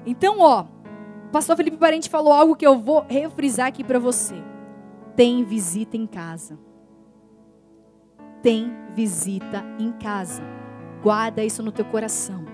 [0.05, 0.65] Então, ó,
[1.31, 4.35] pastor Felipe Parente falou algo que eu vou refrisar aqui para você.
[5.15, 6.57] Tem visita em casa.
[8.41, 10.41] Tem visita em casa.
[11.03, 12.50] Guarda isso no teu coração.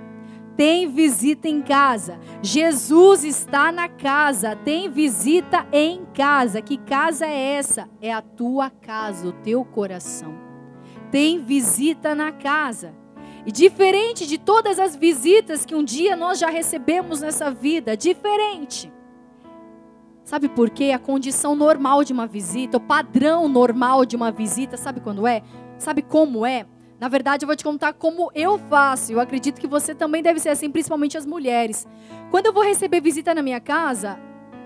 [0.58, 2.20] Tem visita em casa.
[2.41, 4.56] Jesus está na casa.
[4.56, 6.62] Tem visita em casa.
[6.63, 7.88] Que casa é essa?
[8.02, 10.34] É a tua casa, o teu coração.
[11.12, 12.93] Tem visita na casa.
[13.46, 18.91] E diferente de todas as visitas que um dia nós já recebemos nessa vida, diferente.
[20.24, 20.91] Sabe por quê?
[20.93, 25.41] A condição normal de uma visita, o padrão normal de uma visita, sabe quando é?
[25.78, 26.65] Sabe como é?
[27.00, 29.12] Na verdade, eu vou te contar como eu faço.
[29.12, 31.88] Eu acredito que você também deve ser assim, principalmente as mulheres.
[32.32, 34.20] Quando eu vou receber visita na minha casa,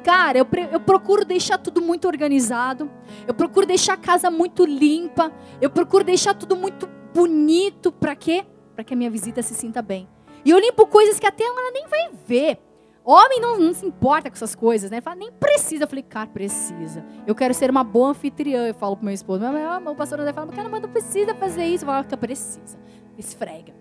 [0.04, 2.89] cara, eu, eu procuro deixar tudo muito organizado.
[3.28, 5.32] Eu procuro deixar a casa muito limpa.
[5.60, 7.91] Eu procuro deixar tudo muito bonito.
[7.91, 8.46] Para quê?
[8.82, 10.08] para que a minha visita se sinta bem.
[10.44, 12.58] E eu limpo coisas que até ela nem vai ver.
[13.03, 15.01] Homem não, não se importa com essas coisas, né?
[15.01, 15.83] Fala, nem precisa.
[15.83, 17.03] Eu falei, cara, precisa.
[17.25, 18.67] Eu quero ser uma boa anfitriã.
[18.67, 21.83] Eu falo pro meu esposo, meu, meu pastor André fala, mas não precisa fazer isso.
[21.83, 22.77] Eu falo, que precisa.
[23.17, 23.73] Esfrega.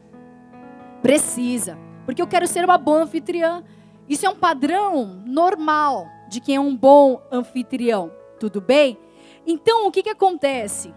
[1.03, 1.79] Precisa.
[2.05, 3.63] Porque eu quero ser uma boa anfitriã.
[4.09, 8.11] Isso é um padrão normal de quem é um bom anfitrião.
[8.39, 8.99] Tudo bem?
[9.47, 10.95] Então, o que, que acontece?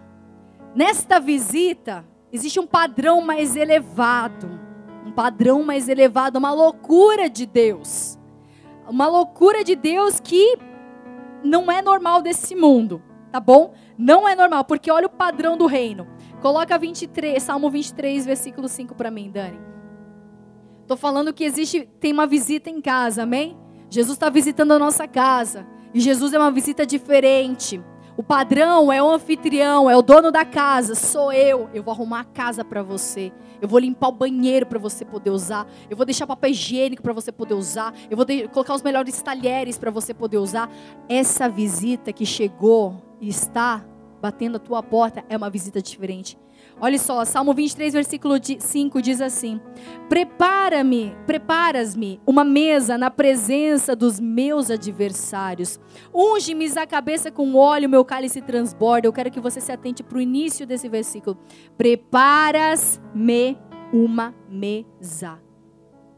[0.73, 4.59] Nesta visita, Existe um padrão mais elevado.
[5.15, 8.17] Padrão mais elevado, uma loucura de Deus.
[8.89, 10.57] Uma loucura de Deus que
[11.43, 13.73] não é normal desse mundo, tá bom?
[13.97, 16.07] Não é normal, porque olha o padrão do reino.
[16.41, 19.59] Coloca 23, Salmo 23, versículo 5 para mim, Dani.
[20.87, 23.57] Tô falando que existe, tem uma visita em casa, amém?
[23.89, 25.65] Jesus está visitando a nossa casa.
[25.93, 27.81] E Jesus é uma visita diferente.
[28.15, 31.67] O padrão é o anfitrião, é o dono da casa, sou eu.
[31.73, 33.31] Eu vou arrumar a casa para você.
[33.59, 35.65] Eu vou limpar o banheiro para você poder usar.
[35.89, 37.91] Eu vou deixar papel higiênico para você poder usar.
[38.11, 40.69] Eu vou colocar os melhores talheres para você poder usar.
[41.09, 43.83] Essa visita que chegou e está
[44.21, 46.37] batendo a tua porta é uma visita diferente.
[46.81, 49.59] Olha só, Salmo 23, versículo 5 diz assim:
[50.09, 55.79] Prepara-me, preparas-me uma mesa na presença dos meus adversários.
[56.13, 59.07] Unge-me a cabeça com óleo, meu cálice transborda.
[59.07, 61.37] Eu quero que você se atente para o início desse versículo.
[61.77, 63.57] Preparas-me
[63.91, 65.39] uma mesa.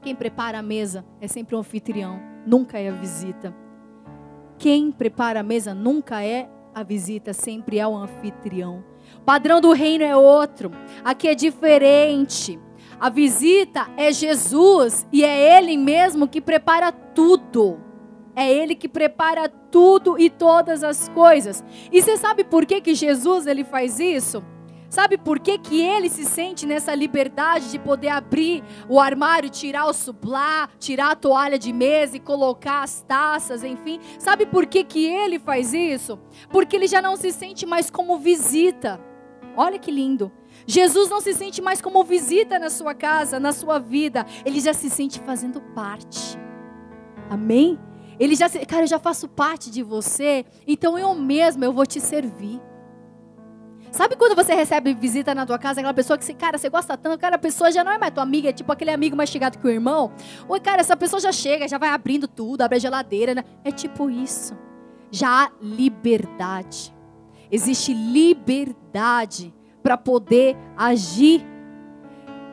[0.01, 3.55] Quem prepara a mesa é sempre o anfitrião, nunca é a visita.
[4.57, 8.83] Quem prepara a mesa nunca é a visita, sempre é o anfitrião
[9.25, 10.71] padrão do reino é outro.
[11.03, 12.59] Aqui é diferente.
[12.99, 17.79] A visita é Jesus e é Ele mesmo que prepara tudo.
[18.35, 21.63] É Ele que prepara tudo e todas as coisas.
[21.91, 24.43] E você sabe por que, que Jesus ele faz isso?
[24.89, 29.87] Sabe por que, que ele se sente nessa liberdade de poder abrir o armário, tirar
[29.87, 33.99] o sublá, tirar a toalha de mesa e colocar as taças, enfim?
[34.17, 36.17] Sabe por que, que ele faz isso?
[36.49, 38.97] Porque ele já não se sente mais como visita.
[39.57, 40.31] Olha que lindo.
[40.67, 44.25] Jesus não se sente mais como visita na sua casa, na sua vida.
[44.45, 46.37] Ele já se sente fazendo parte.
[47.29, 47.79] Amém?
[48.19, 51.85] Ele já, se, cara, eu já faço parte de você, então eu mesmo eu vou
[51.85, 52.61] te servir.
[53.91, 56.97] Sabe quando você recebe visita na tua casa, aquela pessoa que, você, cara, você gosta
[56.97, 59.29] tanto, cara, a pessoa já não é mais tua amiga, é tipo aquele amigo mais
[59.29, 60.11] chegado que o irmão.
[60.47, 63.43] Oi, cara, essa pessoa já chega, já vai abrindo tudo, abre a geladeira, né?
[63.63, 64.57] É tipo isso.
[65.11, 66.94] Já há liberdade.
[67.55, 71.41] Existe liberdade para poder agir.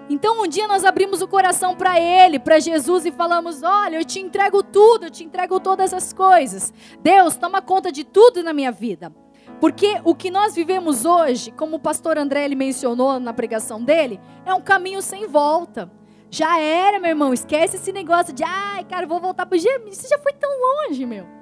[0.09, 4.05] Então um dia nós abrimos o coração para Ele, para Jesus e falamos: Olha, eu
[4.05, 6.73] te entrego tudo, eu te entrego todas as coisas.
[7.03, 9.13] Deus, toma conta de tudo na minha vida.
[9.61, 14.21] Porque o que nós vivemos hoje, como o pastor André ele mencionou na pregação dele,
[14.47, 15.91] é um caminho sem volta.
[16.31, 19.97] Já era, meu irmão, esquece esse negócio de, ai, cara, vou voltar para Jesus.
[19.97, 21.42] Você já foi tão longe, meu.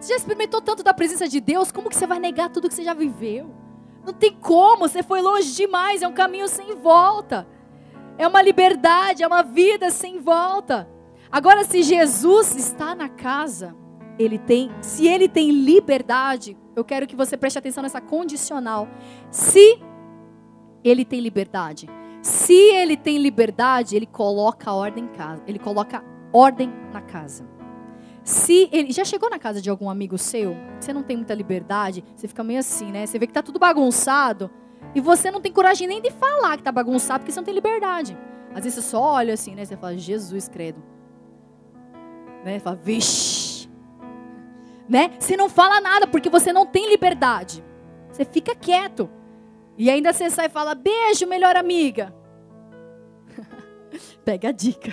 [0.00, 2.74] Você já experimentou tanto da presença de Deus, como que você vai negar tudo que
[2.74, 3.50] você já viveu?
[4.04, 7.46] Não tem como, você foi longe demais, é um caminho sem volta.
[8.16, 10.88] É uma liberdade, é uma vida sem volta.
[11.30, 13.76] Agora, se Jesus está na casa,
[14.18, 18.88] ele tem, se ele tem liberdade, eu quero que você preste atenção nessa condicional.
[19.30, 19.82] Se
[20.82, 21.88] ele tem liberdade,
[22.22, 27.49] se ele tem liberdade, ele coloca ordem em casa, ele coloca ordem na casa.
[28.22, 32.04] Se ele já chegou na casa de algum amigo seu, você não tem muita liberdade,
[32.14, 33.06] você fica meio assim, né?
[33.06, 34.50] Você vê que tá tudo bagunçado
[34.94, 37.54] e você não tem coragem nem de falar que tá bagunçado porque você não tem
[37.54, 38.16] liberdade.
[38.54, 39.64] Às vezes você só olha assim, né?
[39.64, 40.82] Você fala, Jesus, credo.
[42.44, 42.58] Né?
[42.58, 43.68] Você fala, vixe.
[44.88, 45.12] Né?
[45.18, 47.64] Você não fala nada porque você não tem liberdade.
[48.10, 49.08] Você fica quieto.
[49.78, 52.14] E ainda você sai e fala, beijo, melhor amiga.
[54.24, 54.92] Pega a dica.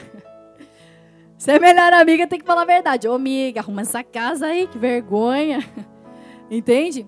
[1.37, 3.07] Você é melhor amiga, tem que falar a verdade.
[3.07, 5.63] Ô, amiga, arruma essa casa aí, que vergonha.
[6.49, 7.07] Entende?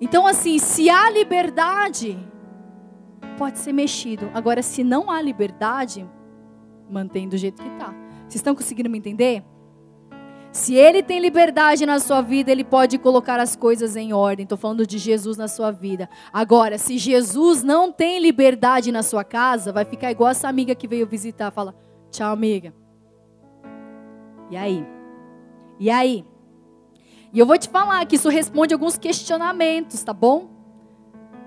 [0.00, 2.18] Então, assim, se há liberdade,
[3.38, 4.28] pode ser mexido.
[4.34, 6.04] Agora, se não há liberdade,
[6.90, 7.94] mantém do jeito que está.
[8.22, 9.44] Vocês estão conseguindo me entender?
[10.50, 14.42] Se ele tem liberdade na sua vida, ele pode colocar as coisas em ordem.
[14.42, 16.10] Estou falando de Jesus na sua vida.
[16.32, 20.88] Agora, se Jesus não tem liberdade na sua casa, vai ficar igual essa amiga que
[20.88, 21.52] veio visitar.
[21.52, 21.74] Fala,
[22.10, 22.81] tchau, amiga.
[24.52, 24.86] E aí?
[25.80, 26.26] E aí?
[27.32, 30.50] E eu vou te falar que isso responde alguns questionamentos, tá bom?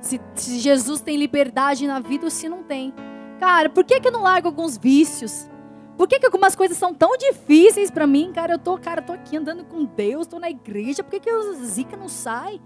[0.02, 2.92] Se, se Jesus tem liberdade na vida ou se não tem.
[3.40, 5.48] Cara, por que, que eu não largo alguns vícios?
[5.96, 8.32] Por que, que algumas coisas são tão difíceis para mim?
[8.34, 11.32] Cara, eu tô, cara, tô aqui andando com Deus, tô na igreja, por que, que
[11.32, 12.60] o zica não sai?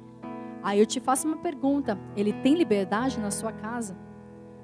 [0.64, 3.94] Aí eu te faço uma pergunta: ele tem liberdade na sua casa?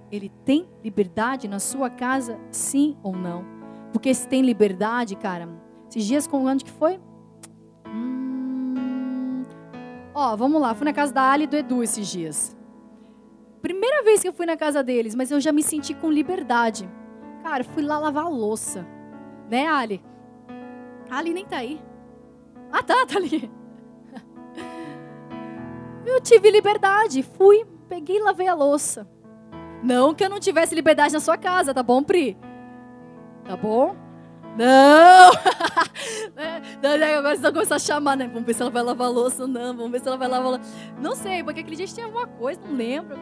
[0.10, 3.44] Ele tem liberdade na sua casa, sim ou não?
[3.92, 5.48] Porque se tem liberdade, cara,
[5.96, 7.00] esses dias com onde que foi?
[7.88, 9.44] Hum...
[10.14, 12.56] Ó, vamos lá, fui na casa da Ali e do Edu esses dias.
[13.62, 16.90] Primeira vez que eu fui na casa deles, mas eu já me senti com liberdade.
[17.44, 18.86] Cara, fui lá lavar a louça.
[19.50, 20.04] Né, Ali?
[21.10, 21.82] A Ali nem tá aí.
[22.72, 23.50] Ah, tá, tá ali.
[26.06, 27.24] Eu tive liberdade.
[27.24, 29.08] Fui, peguei e lavei a louça.
[29.82, 32.38] Não que eu não tivesse liberdade na sua casa, tá bom, Pri?
[33.44, 34.05] Tá bom?
[34.58, 35.32] Não!
[36.38, 38.28] é, agora vocês vão começar a chamar, né?
[38.28, 39.76] Vamos ver se ela vai lavar louça ou não.
[39.76, 40.64] Vamos ver se ela vai lavar louça.
[41.00, 43.18] Não sei, porque aquele dia tinha alguma coisa, não lembro.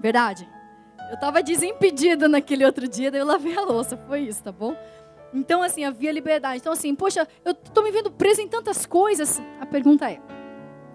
[0.00, 0.48] Verdade?
[1.10, 3.96] Eu estava desimpedida naquele outro dia, daí eu lavei a louça.
[3.96, 4.74] Foi isso, tá bom?
[5.34, 6.58] Então, assim, havia liberdade.
[6.58, 9.40] Então, assim, poxa, eu estou me vendo presa em tantas coisas.
[9.60, 10.20] A pergunta é: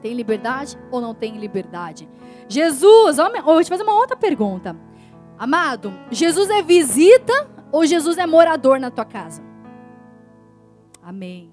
[0.02, 2.10] tem liberdade ou não tem liberdade?
[2.48, 4.76] Jesus, ó, vou te fazer uma outra pergunta.
[5.38, 9.44] Amado, Jesus é visita ou Jesus é morador na tua casa?
[11.02, 11.52] Amém.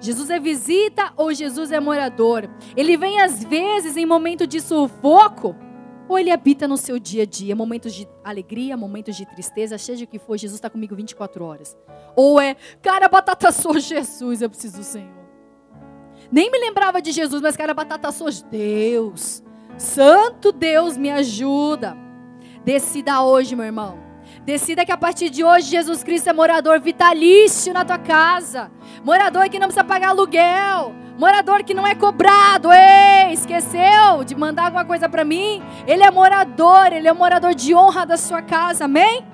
[0.00, 2.48] Jesus é visita ou Jesus é morador?
[2.76, 5.56] Ele vem às vezes em momento de sufoco
[6.08, 10.04] ou ele habita no seu dia a dia, momentos de alegria, momentos de tristeza, seja
[10.04, 11.76] o que for, Jesus está comigo 24 horas.
[12.14, 15.18] Ou é, cara, batata sou Jesus, eu preciso do Senhor.
[16.30, 19.42] Nem me lembrava de Jesus, mas cara, batata sou Deus.
[19.76, 21.96] Santo Deus, me ajuda.
[22.64, 24.07] Decida hoje, meu irmão.
[24.44, 28.70] Decida que a partir de hoje Jesus Cristo é morador vitalício na tua casa.
[29.04, 34.66] Morador que não precisa pagar aluguel Morador que não é cobrado, ei, esqueceu de mandar
[34.66, 35.60] alguma coisa para mim?
[35.84, 39.26] Ele é morador, ele é morador de honra da sua casa, amém?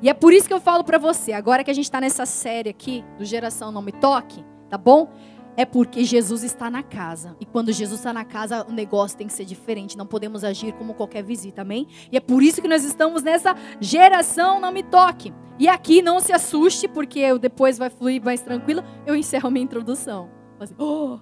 [0.00, 2.24] E é por isso que eu falo para você, agora que a gente está nessa
[2.24, 5.12] série aqui, do Geração Não Me Toque, tá bom?
[5.56, 7.36] É porque Jesus está na casa.
[7.40, 9.96] E quando Jesus está na casa, o negócio tem que ser diferente.
[9.96, 11.86] Não podemos agir como qualquer visita, amém?
[12.10, 15.32] E é por isso que nós estamos nessa geração Não Me Toque.
[15.58, 18.82] E aqui não se assuste, porque depois vai fluir mais tranquilo.
[19.06, 20.28] Eu encerro minha introdução.
[20.58, 21.18] Assim, oh!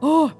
[0.00, 0.30] Oh!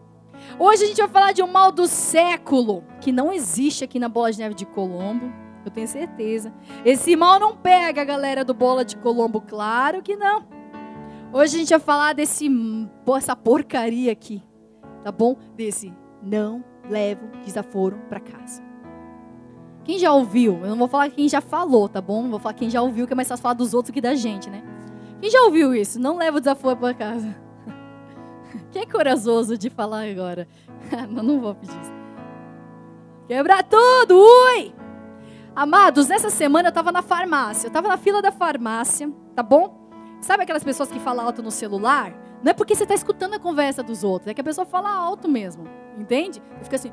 [0.59, 4.09] Hoje a gente vai falar de um mal do século que não existe aqui na
[4.09, 5.33] Bola de Neve de Colombo.
[5.65, 6.53] Eu tenho certeza.
[6.85, 10.47] Esse mal não pega a galera do Bola de Colombo, claro que não.
[11.35, 12.49] Hoje a gente vai falar desse
[13.17, 14.41] essa porcaria aqui,
[15.03, 15.37] tá bom?
[15.57, 18.63] Desse não levo desaforo para casa.
[19.83, 20.61] Quem já ouviu?
[20.63, 22.31] Eu não vou falar quem já falou, tá bom?
[22.31, 24.49] Vou falar quem já ouviu, que é mais fácil falar dos outros que da gente,
[24.49, 24.63] né?
[25.21, 25.99] Quem já ouviu isso?
[25.99, 27.35] Não leva desaforo para casa.
[28.71, 30.47] Quem é corajoso de falar agora?
[31.11, 31.93] não, não vou pedir isso.
[33.27, 34.73] Quebra tudo, ui!
[35.57, 37.67] Amados, nessa semana eu estava na farmácia.
[37.67, 39.84] Eu estava na fila da farmácia, tá bom?
[40.25, 42.15] Sabe aquelas pessoas que falam alto no celular?
[42.43, 44.91] Não é porque você está escutando a conversa dos outros, é que a pessoa fala
[44.91, 45.69] alto mesmo,
[45.99, 46.43] entende?
[46.57, 46.91] Eu fico assim,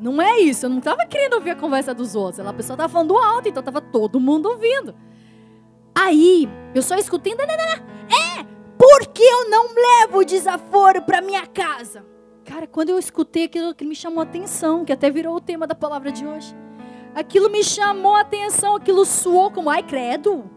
[0.00, 2.44] não é isso, eu não estava querendo ouvir a conversa dos outros.
[2.44, 4.92] A pessoa estava falando alto, então estava todo mundo ouvindo.
[5.94, 8.44] Aí, eu só escutei, é,
[8.76, 12.04] porque eu não levo desaforo para minha casa.
[12.44, 15.64] Cara, quando eu escutei aquilo que me chamou a atenção, que até virou o tema
[15.64, 16.56] da palavra de hoje.
[17.14, 20.55] Aquilo me chamou a atenção, aquilo suou como, ai, credo.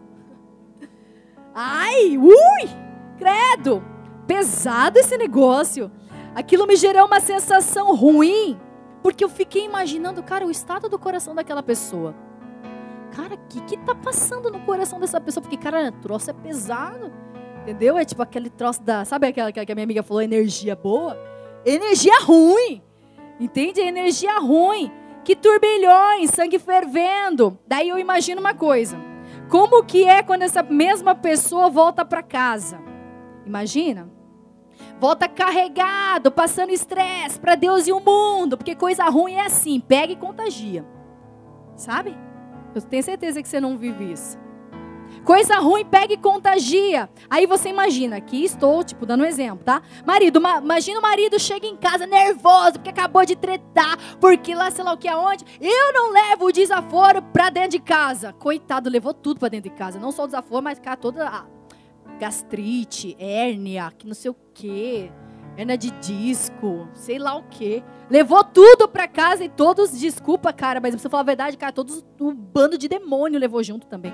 [1.54, 2.68] Ai, ui,
[3.18, 3.82] credo.
[4.26, 5.90] Pesado esse negócio.
[6.34, 8.58] Aquilo me gerou uma sensação ruim,
[9.02, 12.14] porque eu fiquei imaginando, cara, o estado do coração daquela pessoa
[13.10, 15.42] cara, o que que tá passando no coração dessa pessoa?
[15.42, 17.12] Porque, cara, o troço é pesado.
[17.62, 17.98] Entendeu?
[17.98, 19.04] É tipo aquele troço da.
[19.04, 21.18] Sabe aquela que a minha amiga falou, energia boa?
[21.64, 22.82] Energia ruim.
[23.38, 23.80] Entende?
[23.80, 24.90] Energia ruim.
[25.22, 27.58] Que turbilhões, sangue fervendo.
[27.66, 28.96] Daí eu imagino uma coisa.
[29.50, 32.80] Como que é quando essa mesma pessoa volta para casa?
[33.44, 34.08] Imagina?
[35.00, 40.12] Volta carregado, passando estresse para Deus e o mundo, porque coisa ruim é assim, pega
[40.12, 40.86] e contagia.
[41.74, 42.16] Sabe?
[42.74, 44.38] Eu tenho certeza que você não vive isso.
[45.24, 47.08] Coisa ruim pega e contagia.
[47.28, 49.82] Aí você imagina, aqui estou, tipo, dando um exemplo, tá?
[50.06, 54.82] Marido, imagina o marido chega em casa nervoso, porque acabou de tretar, porque lá sei
[54.82, 55.44] lá o que aonde.
[55.60, 58.32] Eu não levo o desaforo pra dentro de casa.
[58.32, 59.98] Coitado, levou tudo pra dentro de casa.
[59.98, 61.44] Não só o desaforo, mas ficar toda a
[62.18, 65.10] gastrite, hérnia, que não sei o quê.
[65.56, 67.82] Hérnia de disco, sei lá o quê.
[68.08, 72.04] Levou tudo pra casa e todos, desculpa, cara, mas você falar a verdade, cara, todos
[72.20, 74.12] um bando de demônio levou junto também.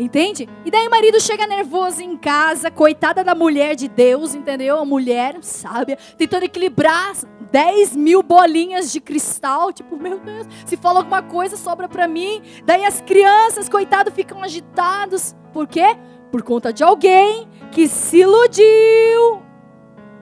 [0.00, 0.48] Entende?
[0.64, 4.78] E daí o marido chega nervoso em casa, coitada da mulher de Deus, entendeu?
[4.78, 7.12] A mulher sábia, tentando equilibrar
[7.52, 9.70] 10 mil bolinhas de cristal.
[9.74, 12.40] Tipo, meu Deus, se fala alguma coisa, sobra para mim.
[12.64, 15.36] Daí as crianças, coitado, ficam agitados.
[15.52, 15.98] Por quê?
[16.32, 19.42] Por conta de alguém que se iludiu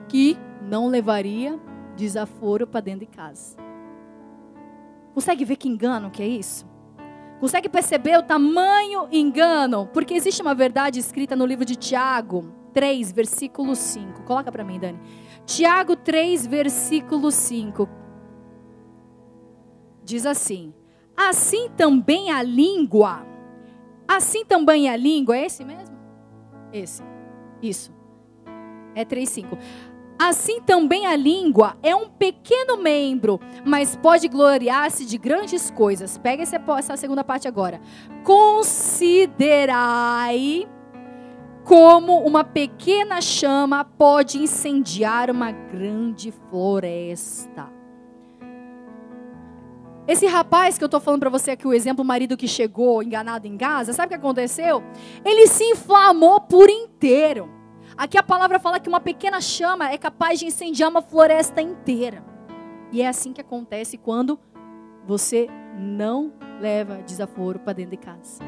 [0.09, 1.57] que não levaria
[1.95, 3.55] desaforo para dentro de casa.
[5.13, 6.68] Consegue ver que engano que é isso?
[7.39, 9.87] Consegue perceber o tamanho engano?
[9.93, 14.23] Porque existe uma verdade escrita no livro de Tiago 3, versículo 5.
[14.23, 14.99] Coloca para mim, Dani.
[15.45, 17.87] Tiago 3, versículo 5.
[20.03, 20.73] Diz assim:
[21.15, 23.25] Assim também a língua.
[24.07, 25.37] Assim também a língua.
[25.37, 25.97] É esse mesmo?
[26.73, 27.03] Esse.
[27.61, 27.93] Isso.
[28.95, 29.57] É 3,5.
[30.19, 36.17] Assim também a língua é um pequeno membro, mas pode gloriar-se de grandes coisas.
[36.17, 37.79] Pega essa segunda parte agora.
[38.25, 39.47] Considerai
[41.63, 47.69] como uma pequena chama pode incendiar uma grande floresta.
[50.05, 53.03] Esse rapaz que eu estou falando para você aqui, o exemplo, o marido que chegou
[53.03, 54.83] enganado em casa, sabe o que aconteceu?
[55.23, 57.58] Ele se inflamou por inteiro.
[57.99, 62.23] Aqui a palavra fala que uma pequena chama é capaz de incendiar uma floresta inteira.
[62.93, 64.39] E é assim que acontece quando
[65.05, 66.31] você não
[66.61, 68.41] leva desaforo para dentro de casa.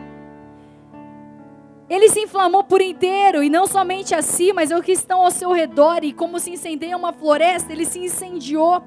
[1.90, 5.30] Ele se inflamou por inteiro, e não somente a si, mas os que estão ao
[5.30, 8.82] seu redor, e como se incendeia uma floresta, ele se incendiou.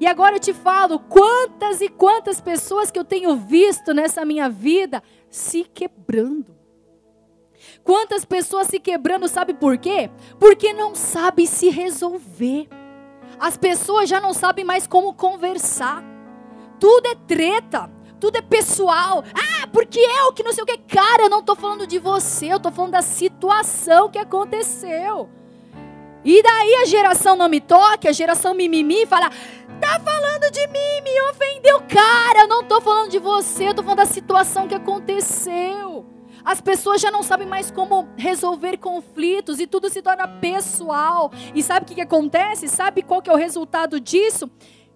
[0.00, 4.48] E agora eu te falo, quantas e quantas pessoas que eu tenho visto nessa minha
[4.48, 6.56] vida se quebrando.
[7.86, 10.10] Quantas pessoas se quebrando, sabe por quê?
[10.40, 12.68] Porque não sabe se resolver.
[13.38, 16.02] As pessoas já não sabem mais como conversar.
[16.80, 19.22] Tudo é treta, tudo é pessoal.
[19.32, 20.78] Ah, porque eu que não sei o que.
[20.78, 25.30] Cara, eu não estou falando de você, eu estou falando da situação que aconteceu.
[26.24, 29.30] E daí a geração não me toca, a geração mimimi fala:
[29.80, 31.80] tá falando de mim, me ofendeu.
[31.82, 36.15] Cara, eu não estou falando de você, eu estou falando da situação que aconteceu.
[36.46, 41.32] As pessoas já não sabem mais como resolver conflitos e tudo se torna pessoal.
[41.52, 42.68] E sabe o que, que acontece?
[42.68, 44.48] Sabe qual que é o resultado disso?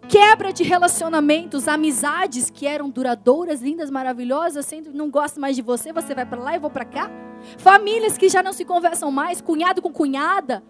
[0.09, 5.93] Quebra de relacionamentos, amizades que eram duradouras, lindas, maravilhosas, sendo não gosto mais de você,
[5.93, 7.11] você vai para lá e vou para cá.
[7.59, 10.63] Famílias que já não se conversam mais, cunhado com cunhada,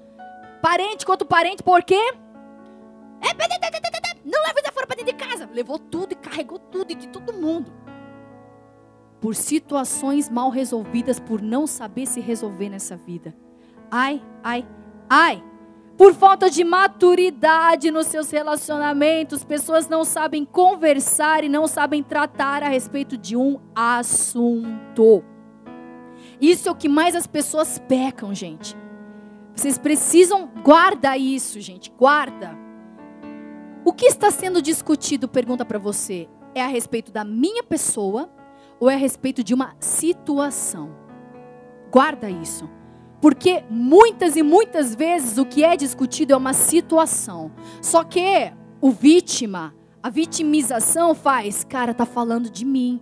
[0.62, 2.14] parente contra parente, por quê?
[4.24, 5.48] Não leva desaforo para dentro de casa.
[5.52, 7.70] Levou tudo e carregou tudo e de todo mundo
[9.20, 13.34] por situações mal resolvidas, por não saber se resolver nessa vida.
[13.90, 14.66] Ai, ai,
[15.08, 15.44] ai.
[15.96, 22.62] Por falta de maturidade nos seus relacionamentos, pessoas não sabem conversar e não sabem tratar
[22.62, 25.22] a respeito de um assunto.
[26.40, 28.74] Isso é o que mais as pessoas pecam, gente.
[29.54, 32.56] Vocês precisam guarda isso, gente, guarda.
[33.84, 38.30] O que está sendo discutido, pergunta para você, é a respeito da minha pessoa
[38.80, 40.90] ou é a respeito de uma situação.
[41.92, 42.68] Guarda isso.
[43.20, 47.52] Porque muitas e muitas vezes o que é discutido é uma situação.
[47.82, 48.50] Só que
[48.80, 52.98] o vítima, a vitimização faz, cara, tá falando de mim.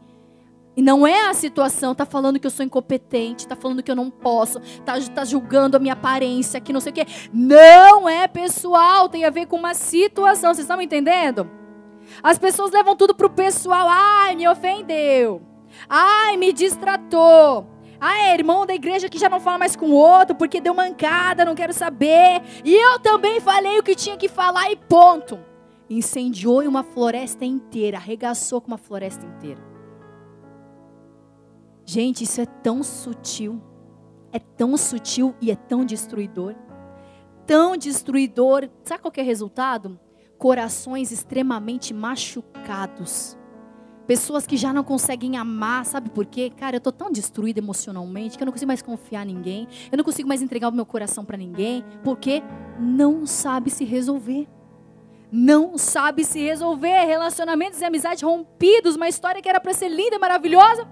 [0.77, 3.97] E não é a situação, tá falando que eu sou incompetente, tá falando que eu
[3.97, 7.07] não posso, tá, tá julgando a minha aparência, que não sei o quê.
[7.33, 10.55] Não é pessoal, tem a ver com uma situação.
[10.55, 11.49] Vocês estão me entendendo?
[12.23, 13.87] As pessoas levam tudo pro pessoal.
[13.89, 15.48] Ai, me ofendeu.
[15.89, 17.67] Ai, me distratou.
[18.01, 20.73] Ah, é irmão da igreja que já não fala mais com o outro porque deu
[20.73, 22.43] mancada, não quero saber.
[22.65, 25.39] E eu também falei o que tinha que falar e ponto.
[25.91, 29.61] Incendiou uma floresta inteira, arregaçou com uma floresta inteira.
[31.85, 33.61] Gente, isso é tão sutil.
[34.31, 36.55] É tão sutil e é tão destruidor.
[37.47, 38.69] Tão destruidor.
[38.85, 39.99] Sabe qual é o resultado?
[40.37, 43.39] Corações extremamente machucados
[44.09, 46.51] Pessoas que já não conseguem amar, sabe por quê?
[46.57, 49.69] Cara, eu tô tão destruída emocionalmente que eu não consigo mais confiar em ninguém.
[49.93, 52.43] Eu não consigo mais entregar o meu coração para ninguém, porque
[52.81, 54.49] não sabe se resolver.
[55.31, 57.05] não sabe se resolver.
[57.05, 60.89] Relacionamentos e amizades rompidos, uma história que era para ser linda e maravilhosa,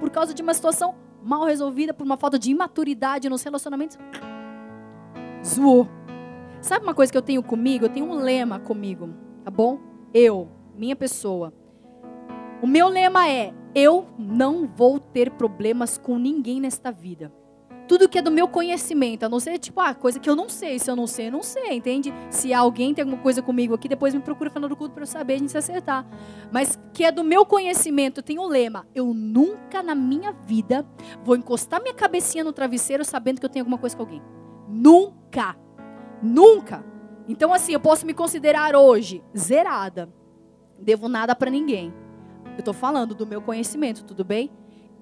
[0.00, 3.96] por causa de uma situação mal resolvida, por uma falta de imaturidade nos relacionamentos,
[5.46, 5.88] zoou.
[6.60, 7.84] Sabe uma coisa que eu tenho comigo?
[7.84, 9.10] Eu tenho um lema comigo,
[9.44, 9.78] tá bom?
[10.12, 11.52] Eu, minha pessoa.
[12.62, 17.32] O meu lema é: eu não vou ter problemas com ninguém nesta vida
[17.92, 20.48] tudo que é do meu conhecimento, a não ser tipo, ah, coisa que eu não
[20.48, 22.10] sei, se eu não sei, eu não sei, entende?
[22.30, 25.06] Se alguém tem alguma coisa comigo aqui, depois me procura falando do culto para eu
[25.06, 26.06] saber, a gente se acertar.
[26.50, 30.86] Mas que é do meu conhecimento, tenho um lema, eu nunca na minha vida
[31.22, 34.22] vou encostar minha cabecinha no travesseiro sabendo que eu tenho alguma coisa com alguém.
[34.68, 35.54] Nunca.
[36.22, 36.82] Nunca.
[37.28, 40.08] Então assim, eu posso me considerar hoje zerada.
[40.78, 41.92] Devo nada para ninguém.
[42.56, 44.50] Eu tô falando do meu conhecimento, tudo bem?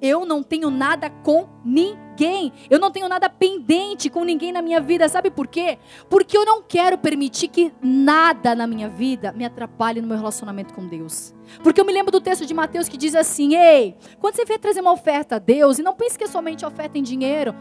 [0.03, 2.53] Eu não tenho nada com ninguém.
[2.70, 5.09] Eu não tenho nada pendente com ninguém na minha vida.
[5.11, 5.78] Sabe por quê?
[6.09, 10.72] Porque eu não quero permitir que nada na minha vida me atrapalhe no meu relacionamento
[10.72, 11.34] com Deus.
[11.62, 14.59] Porque eu me lembro do texto de Mateus que diz assim: Ei, quando você vier
[14.59, 17.55] trazer uma oferta a Deus, e não pense que é somente oferta em dinheiro.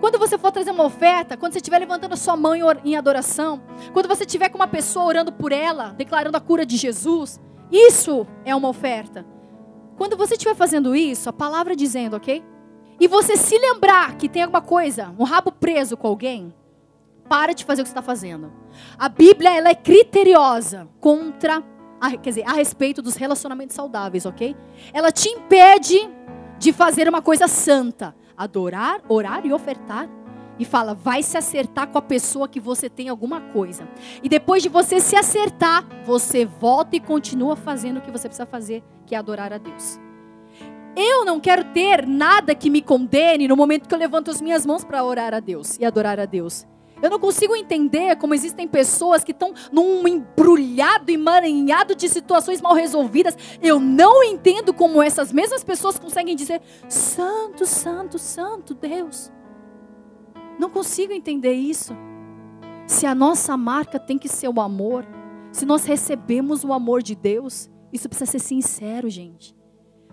[0.00, 2.54] Quando você for trazer uma oferta, quando você estiver levantando a sua mão
[2.84, 6.76] em adoração, quando você estiver com uma pessoa orando por ela, declarando a cura de
[6.76, 7.40] Jesus,
[7.72, 9.24] isso é uma oferta.
[9.96, 12.44] Quando você estiver fazendo isso, a palavra dizendo, ok?
[13.00, 16.54] E você se lembrar que tem alguma coisa, um rabo preso com alguém,
[17.28, 18.52] para de fazer o que você está fazendo.
[18.98, 21.62] A Bíblia ela é criteriosa contra,
[22.00, 24.54] a, quer dizer, a respeito dos relacionamentos saudáveis, ok?
[24.92, 25.98] Ela te impede
[26.58, 30.08] de fazer uma coisa santa, adorar, orar e ofertar
[30.58, 33.88] e fala, vai se acertar com a pessoa que você tem alguma coisa.
[34.22, 38.46] E depois de você se acertar, você volta e continua fazendo o que você precisa
[38.46, 39.98] fazer, que é adorar a Deus.
[40.94, 44.66] Eu não quero ter nada que me condene no momento que eu levanto as minhas
[44.66, 46.66] mãos para orar a Deus e adorar a Deus.
[47.02, 52.74] Eu não consigo entender como existem pessoas que estão num embrulhado, emaranhado de situações mal
[52.74, 53.36] resolvidas.
[53.60, 59.32] Eu não entendo como essas mesmas pessoas conseguem dizer: Santo, Santo, Santo Deus.
[60.58, 61.94] Não consigo entender isso.
[62.86, 65.06] Se a nossa marca tem que ser o amor,
[65.50, 69.54] se nós recebemos o amor de Deus, isso precisa ser sincero, gente.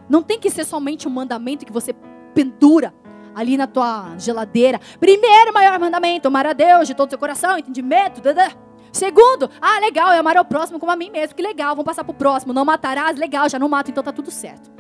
[0.10, 1.94] Não tem que ser somente um mandamento que você
[2.34, 2.94] pendura
[3.36, 4.80] ali na tua geladeira.
[5.00, 8.22] Primeiro, maior mandamento: amar a Deus de todo o seu coração, entendimento.
[8.22, 8.52] Dadá.
[8.92, 11.36] Segundo, ah, legal, é amar ao próximo como a mim mesmo.
[11.36, 12.54] Que legal, vamos passar para o próximo.
[12.54, 14.72] Não matarás, legal, já não mato, então tá tudo certo.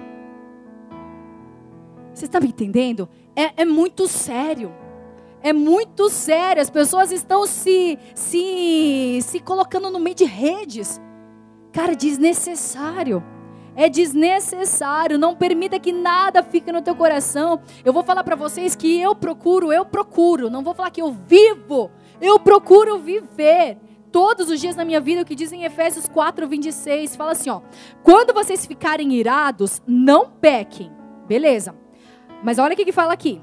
[2.13, 3.07] Você está me entendendo?
[3.35, 4.73] É, é muito sério.
[5.41, 6.61] É muito sério.
[6.61, 11.01] As pessoas estão se, se, se colocando no meio de redes.
[11.71, 13.23] Cara, desnecessário.
[13.75, 15.17] É desnecessário.
[15.17, 17.61] Não permita que nada fique no teu coração.
[17.85, 20.49] Eu vou falar para vocês que eu procuro, eu procuro.
[20.49, 21.89] Não vou falar que eu vivo.
[22.19, 23.77] Eu procuro viver
[24.11, 27.49] todos os dias na minha vida, o que diz em Efésios 4, 26, fala assim:
[27.49, 27.61] ó,
[28.03, 30.91] quando vocês ficarem irados, não pequem.
[31.27, 31.75] Beleza.
[32.43, 33.41] Mas olha o que, que fala aqui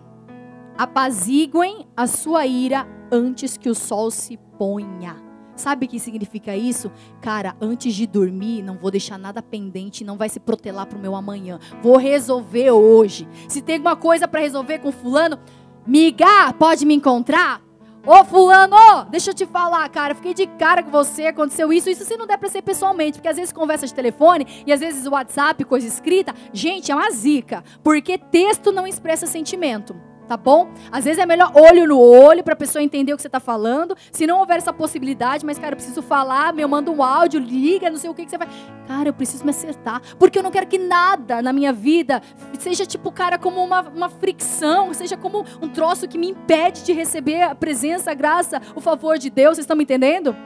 [0.76, 5.26] apaziguem a sua ira antes que o sol se ponha.
[5.56, 6.92] Sabe o que significa isso?
[7.22, 11.00] Cara, antes de dormir, não vou deixar nada pendente, não vai se protelar para o
[11.00, 11.58] meu amanhã.
[11.82, 13.26] Vou resolver hoje.
[13.48, 15.38] Se tem alguma coisa para resolver com fulano,
[15.86, 17.62] miga, pode me encontrar?
[18.06, 18.76] Ô fulano,
[19.10, 22.24] deixa eu te falar, cara, fiquei de cara com você, aconteceu isso, isso se não
[22.24, 25.88] der para ser pessoalmente, porque às vezes conversa de telefone e às vezes WhatsApp, coisa
[25.88, 29.96] escrita, gente, é uma zica, porque texto não expressa sentimento
[30.26, 30.68] tá bom?
[30.90, 33.40] Às vezes é melhor olho no olho para a pessoa entender o que você está
[33.40, 33.96] falando.
[34.10, 37.90] Se não houver essa possibilidade, mas cara, eu preciso falar, eu mando um áudio, liga,
[37.90, 38.48] não sei o que, que você vai.
[38.86, 42.22] Cara, eu preciso me acertar, porque eu não quero que nada na minha vida
[42.58, 46.92] seja tipo, cara, como uma, uma fricção, seja como um troço que me impede de
[46.92, 49.56] receber a presença, a graça, o favor de Deus.
[49.56, 50.36] Vocês estão me entendendo?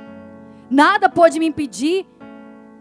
[0.71, 2.07] Nada pode me impedir.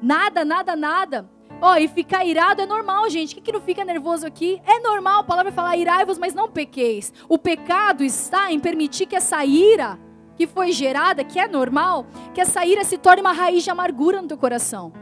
[0.02, 1.39] Nada, nada, nada.
[1.62, 3.36] Ó, oh, e ficar irado é normal, gente.
[3.36, 4.62] Quem que não fica nervoso aqui?
[4.66, 7.12] É normal, a palavra fala irai-vos, mas não pequeis.
[7.28, 10.00] O pecado está em permitir que essa ira
[10.38, 14.22] que foi gerada, que é normal, que essa ira se torne uma raiz de amargura
[14.22, 14.94] no teu coração.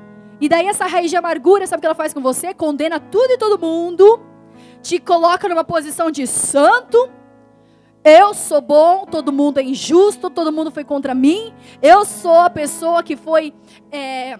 [0.41, 2.55] E daí essa raiz de amargura, sabe o que ela faz com você?
[2.55, 4.19] Condena tudo e todo mundo,
[4.81, 7.07] te coloca numa posição de santo.
[8.03, 11.53] Eu sou bom, todo mundo é injusto, todo mundo foi contra mim.
[11.83, 13.53] Eu sou a pessoa que foi
[13.91, 14.39] é,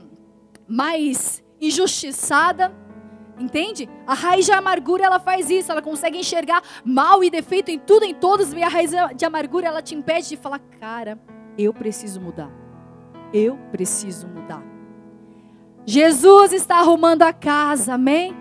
[0.68, 2.74] mais injustiçada.
[3.40, 3.88] Entende?
[4.08, 8.04] A raiz de amargura ela faz isso, ela consegue enxergar mal e defeito em tudo,
[8.04, 11.20] em todos, e a raiz de amargura ela te impede de falar, cara,
[11.56, 12.50] eu preciso mudar.
[13.32, 14.64] Eu preciso mudar.
[15.86, 18.36] Jesus está arrumando a casa, amém?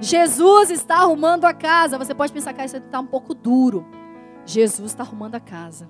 [0.00, 1.98] Jesus está arrumando a casa.
[1.98, 3.86] Você pode pensar que isso está um pouco duro.
[4.44, 5.88] Jesus está arrumando a casa.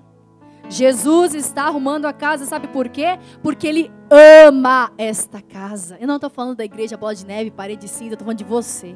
[0.71, 3.19] Jesus está arrumando a casa, sabe por quê?
[3.43, 5.97] Porque Ele ama esta casa.
[5.99, 8.45] Eu não estou falando da igreja bola de neve, parede de cinza, estou falando de
[8.45, 8.95] você.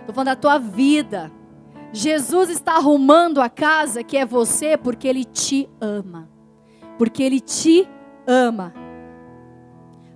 [0.00, 1.30] Estou falando da tua vida.
[1.92, 6.26] Jesus está arrumando a casa que é você porque Ele te ama.
[6.96, 7.86] Porque Ele te
[8.26, 8.72] ama.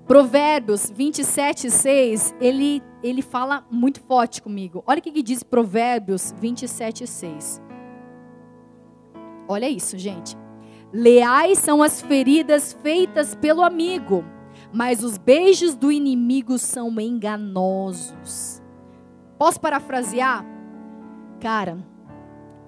[0.07, 4.83] Provérbios 27, 6, ele, ele fala muito forte comigo.
[4.87, 7.63] Olha o que, que diz Provérbios 27, 6.
[9.47, 10.42] Olha isso, gente.
[10.93, 14.23] Leais são as feridas feitas pelo amigo,
[14.73, 18.63] mas os beijos do inimigo são enganosos.
[19.39, 20.45] Posso parafrasear?
[21.41, 21.79] Cara,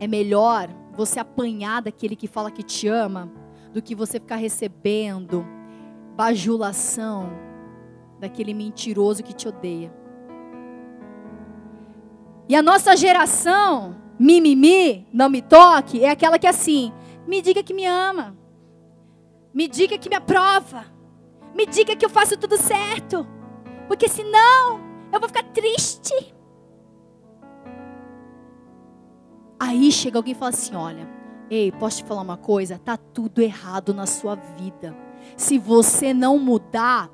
[0.01, 3.31] é melhor você apanhar daquele que fala que te ama
[3.73, 5.47] do que você ficar recebendo
[6.17, 7.31] bajulação
[8.19, 9.93] daquele mentiroso que te odeia.
[12.49, 16.93] E a nossa geração, mimimi, não me toque, é aquela que é assim,
[17.27, 18.37] me diga que me ama.
[19.53, 20.87] Me diga que me aprova.
[21.55, 23.27] Me diga que eu faço tudo certo.
[23.87, 24.81] Porque senão
[25.13, 26.35] eu vou ficar triste.
[29.59, 31.09] Aí chega alguém e fala assim: Olha,
[31.49, 32.79] ei, posso te falar uma coisa?
[32.79, 34.97] Tá tudo errado na sua vida.
[35.37, 37.11] Se você não mudar,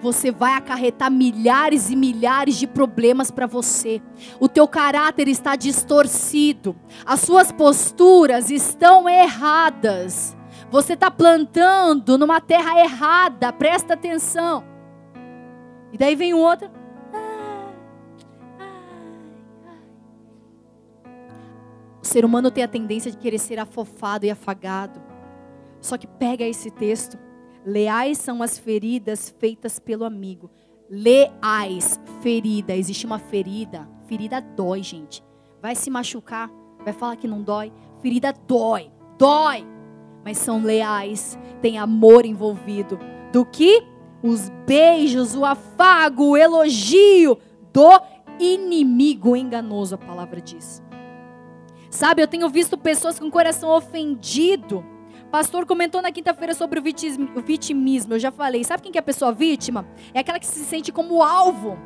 [0.00, 4.00] você vai acarretar milhares e milhares de problemas para você.
[4.38, 6.76] O teu caráter está distorcido.
[7.04, 10.36] As suas posturas estão erradas.
[10.70, 13.52] Você está plantando numa terra errada.
[13.52, 14.64] Presta atenção.
[15.92, 16.70] E daí vem outro.
[22.02, 25.00] O ser humano tem a tendência de querer ser afofado e afagado.
[25.80, 27.18] Só que pega esse texto
[27.66, 30.48] Leais são as feridas feitas pelo amigo.
[30.88, 32.76] Leais, ferida.
[32.76, 33.88] Existe uma ferida.
[34.06, 35.20] Ferida dói, gente.
[35.60, 36.48] Vai se machucar,
[36.84, 37.72] vai falar que não dói.
[38.00, 38.88] Ferida dói,
[39.18, 39.66] dói.
[40.24, 43.00] Mas são leais, tem amor envolvido.
[43.32, 43.82] Do que
[44.22, 47.36] os beijos, o afago, o elogio
[47.72, 48.00] do
[48.38, 50.80] inimigo enganoso, a palavra diz.
[51.90, 54.84] Sabe, eu tenho visto pessoas com o coração ofendido
[55.30, 56.82] Pastor comentou na quinta-feira sobre o
[57.42, 58.14] vitimismo.
[58.14, 58.64] Eu já falei.
[58.64, 59.86] Sabe quem que é a pessoa vítima?
[60.14, 61.78] É aquela que se sente como alvo.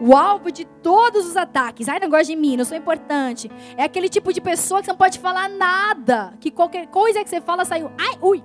[0.00, 1.88] O alvo de todos os ataques.
[1.88, 3.50] Ai, não gosta de mim, não sou importante.
[3.76, 6.34] É aquele tipo de pessoa que você não pode falar nada.
[6.40, 7.90] Que qualquer coisa que você fala saiu.
[7.98, 8.44] Ai, ui.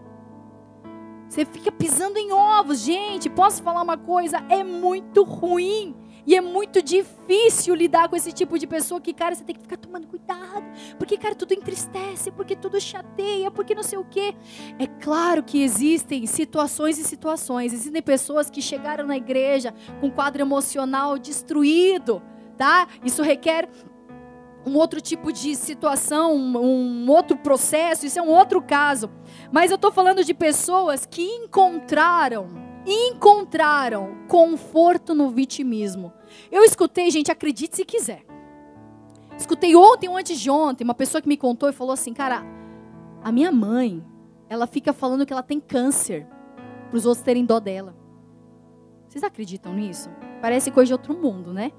[1.29, 2.79] Você fica pisando em ovos.
[2.79, 4.43] Gente, posso falar uma coisa?
[4.49, 5.95] É muito ruim.
[6.25, 9.61] E é muito difícil lidar com esse tipo de pessoa que, cara, você tem que
[9.61, 10.63] ficar tomando cuidado.
[10.97, 14.33] Porque, cara, tudo entristece, porque tudo chateia, porque não sei o quê.
[14.79, 17.73] É claro que existem situações e situações.
[17.73, 22.21] Existem pessoas que chegaram na igreja com quadro emocional destruído,
[22.57, 22.87] tá?
[23.03, 23.69] Isso requer
[24.65, 29.09] um outro tipo de situação, um, um outro processo, isso é um outro caso.
[29.51, 36.11] Mas eu estou falando de pessoas que encontraram encontraram conforto no vitimismo.
[36.51, 38.25] Eu escutei, gente, acredite se quiser.
[39.37, 42.43] Escutei ontem ou antes de ontem, uma pessoa que me contou e falou assim: Cara,
[43.23, 44.03] a minha mãe,
[44.49, 46.27] ela fica falando que ela tem câncer,
[46.89, 47.95] para os outros terem dó dela.
[49.07, 50.09] Vocês acreditam nisso?
[50.41, 51.71] Parece coisa de outro mundo, né?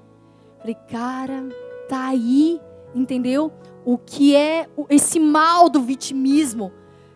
[0.57, 1.47] Falei, cara,
[1.87, 2.59] tá aí,
[2.93, 3.51] entendeu?
[3.85, 6.71] O que é esse mal do vitimismo?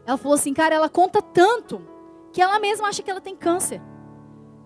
[0.06, 1.82] Ela falou assim, cara, ela conta tanto
[2.32, 3.82] que ela mesma acha que ela tem câncer.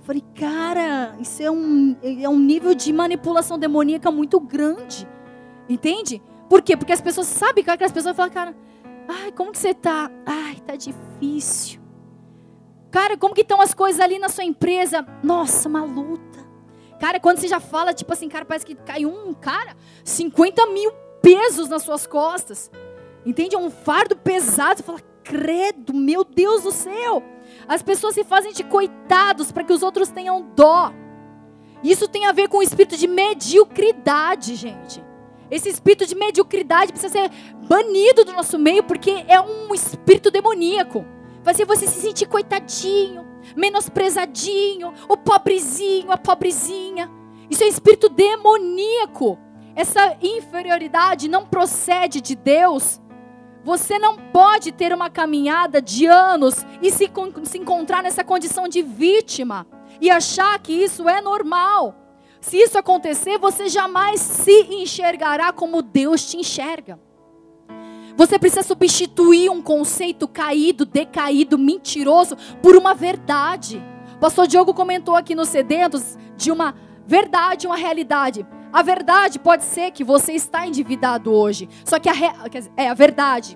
[0.02, 5.08] Falei, cara, isso é um, é um nível de manipulação demoníaca muito grande.
[5.70, 6.22] Entende?
[6.50, 6.76] Por quê?
[6.76, 8.56] Porque as pessoas sabem que as pessoas falam, cara,
[9.08, 10.12] ai, como que você tá?
[10.26, 11.82] Ai, tá difícil.
[12.92, 15.06] Cara, como que estão as coisas ali na sua empresa?
[15.24, 16.40] Nossa, uma luta.
[17.00, 20.92] Cara, quando você já fala, tipo assim, cara, parece que caiu um, cara, 50 mil
[21.22, 22.70] pesos nas suas costas.
[23.26, 23.56] Entende?
[23.56, 24.78] É um fardo pesado.
[24.78, 27.24] Você fala, credo, meu Deus do céu.
[27.68, 30.94] As pessoas se fazem de coitados para que os outros tenham dó.
[31.84, 35.04] Isso tem a ver com o espírito de mediocridade, gente.
[35.52, 37.30] Esse espírito de mediocridade precisa ser
[37.68, 41.06] banido do nosso meio, porque é um espírito demoníaco.
[41.44, 47.12] Fazer você se sentir coitadinho, menosprezadinho, o pobrezinho, a pobrezinha.
[47.50, 49.38] Isso é espírito demoníaco.
[49.76, 53.02] Essa inferioridade não procede de Deus,
[53.64, 57.10] você não pode ter uma caminhada de anos e se,
[57.44, 59.66] se encontrar nessa condição de vítima
[60.02, 61.96] e achar que isso é normal.
[62.42, 67.00] Se isso acontecer, você jamais se enxergará como Deus te enxerga.
[68.18, 73.82] Você precisa substituir um conceito caído, decaído, mentiroso por uma verdade.
[74.16, 76.76] O pastor Diogo comentou aqui nos sedentos de uma
[77.08, 78.46] verdade, uma realidade.
[78.74, 81.70] A verdade pode ser que você está endividado hoje.
[81.86, 82.14] Só que a,
[82.76, 83.56] é a verdade.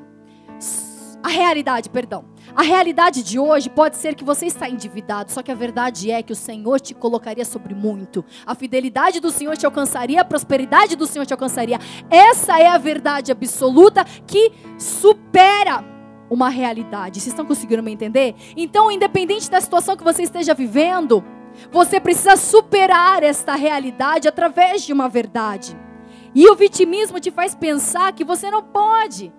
[1.24, 2.26] a realidade, perdão.
[2.56, 6.24] A realidade de hoje pode ser que você está endividado, só que a verdade é
[6.24, 8.24] que o Senhor te colocaria sobre muito.
[8.46, 11.80] A fidelidade do Senhor te alcançaria, a prosperidade do Senhor te alcançaria.
[12.10, 15.84] Essa é a verdade absoluta que supera
[16.30, 17.20] uma realidade.
[17.20, 18.36] Vocês estão conseguindo me entender?
[18.56, 21.24] Então, independente da situação que você esteja vivendo,
[21.72, 25.78] você precisa superar esta realidade através de uma verdade.
[26.34, 29.34] E o vitimismo te faz pensar que você não pode.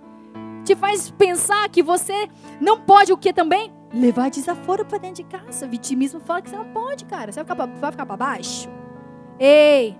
[0.64, 2.28] Te faz pensar que você
[2.60, 3.72] não pode o que também?
[3.92, 5.64] Levar desaforo para dentro de casa.
[5.64, 7.32] O vitimismo fala que você não pode, cara.
[7.32, 8.68] Você vai ficar, vai ficar para baixo?
[9.38, 9.96] Ei,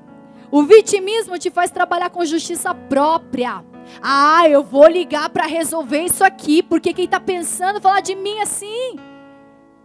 [0.50, 3.64] o vitimismo te faz trabalhar com justiça própria.
[4.02, 8.40] Ah, eu vou ligar para resolver isso aqui, porque quem está pensando falar de mim
[8.40, 8.96] assim?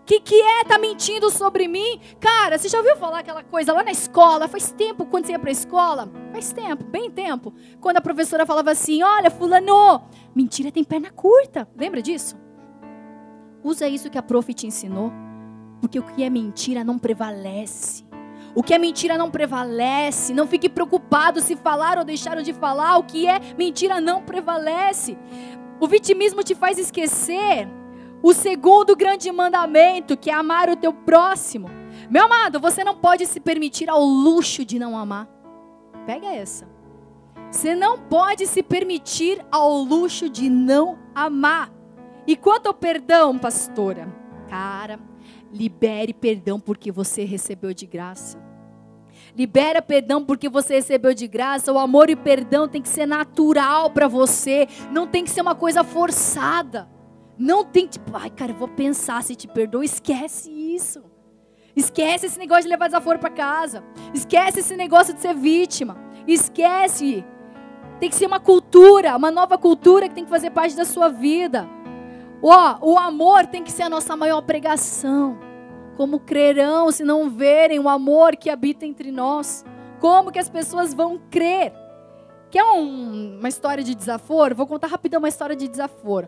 [0.06, 0.64] Que, que é?
[0.66, 2.00] Tá mentindo sobre mim?
[2.20, 4.48] Cara, você já ouviu falar aquela coisa lá na escola?
[4.48, 6.12] Faz tempo, quando você ia para a escola?
[6.32, 7.54] Faz tempo, bem tempo.
[7.80, 10.04] Quando a professora falava assim: Olha, Fulano,
[10.36, 11.68] mentira tem perna curta.
[11.76, 12.36] Lembra disso?
[13.64, 15.12] Usa isso que a prof te ensinou.
[15.80, 18.06] Porque o que é mentira não prevalece.
[18.56, 20.34] O que é mentira não prevalece.
[20.34, 22.98] Não fique preocupado se falaram ou deixaram de falar.
[22.98, 25.18] O que é mentira não prevalece.
[25.80, 27.68] O vitimismo te faz esquecer
[28.24, 31.70] o segundo grande mandamento, que é amar o teu próximo.
[32.10, 35.28] Meu amado, você não pode se permitir ao luxo de não amar.
[36.06, 36.66] Pega essa.
[37.52, 41.70] Você não pode se permitir ao luxo de não amar.
[42.26, 44.08] E quanto ao perdão, pastora?
[44.48, 45.00] Cara,
[45.52, 48.42] libere perdão porque você recebeu de graça.
[49.36, 51.74] Libera perdão porque você recebeu de graça.
[51.74, 55.56] O amor e perdão tem que ser natural para você, não tem que ser uma
[55.56, 56.93] coisa forçada.
[57.38, 59.84] Não tem tipo, ai cara, eu vou pensar se te perdoo.
[59.84, 61.04] Esquece isso.
[61.76, 63.84] Esquece esse negócio de levar desaforo para casa.
[64.14, 65.98] Esquece esse negócio de ser vítima.
[66.28, 67.26] Esquece.
[68.00, 71.10] Tem que ser uma cultura, uma nova cultura que tem que fazer parte da sua
[71.10, 71.68] vida.
[72.42, 75.40] Ó, o amor tem que ser a nossa maior pregação.
[75.96, 79.64] Como crerão se não verem o amor que habita entre nós?
[80.00, 81.74] Como que as pessoas vão crer?
[82.52, 84.56] Quer um, uma história de desaforo?
[84.56, 86.28] Vou contar rapidão uma história de desaforo.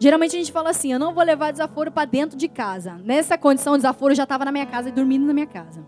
[0.00, 2.94] Geralmente a gente fala assim: eu não vou levar desaforo para dentro de casa.
[3.04, 5.84] Nessa condição, o desaforo já estava na minha casa e dormindo na minha casa.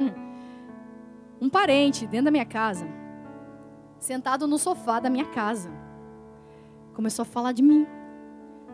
[0.00, 0.10] Hum.
[1.40, 2.86] Um parente dentro da minha casa,
[3.98, 5.70] sentado no sofá da minha casa,
[6.94, 7.86] começou a falar de mim.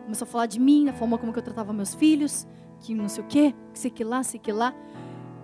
[0.05, 2.47] Começou a falar de mim, da forma como eu tratava meus filhos,
[2.81, 4.75] que não sei o quê, que sei que lá, sei que lá.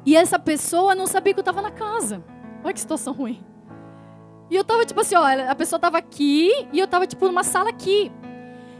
[0.04, 2.24] E essa pessoa não sabia que eu estava na casa.
[2.64, 3.44] Olha que situação ruim.
[4.50, 7.42] E eu estava tipo assim, olha, a pessoa estava aqui e eu estava tipo numa
[7.44, 8.10] sala aqui.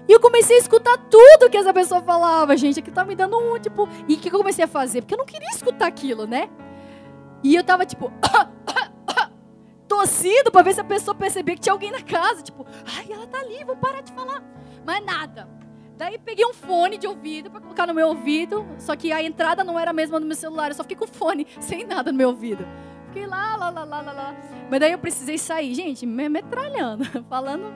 [0.09, 2.81] E eu comecei a escutar tudo que essa pessoa falava, gente.
[2.81, 3.89] Aqui tá me dando um, tipo.
[4.09, 5.03] E o que eu comecei a fazer?
[5.03, 6.49] Porque eu não queria escutar aquilo, né?
[7.43, 8.13] E eu tava, tipo.
[9.89, 12.43] tossindo pra ver se a pessoa percebia que tinha alguém na casa.
[12.43, 14.43] Tipo, ai, ela tá ali, vou parar de falar.
[14.85, 15.49] Mas nada.
[15.97, 18.67] Daí peguei um fone de ouvido para colocar no meu ouvido.
[18.79, 20.71] Só que a entrada não era a mesma no meu celular.
[20.71, 22.67] Eu só fiquei com fone, sem nada no meu ouvido.
[23.17, 24.37] Fiquei lá, lá, lá, lá, lá, lá.
[24.71, 27.75] Mas daí eu precisei sair, gente, me metralhando, falando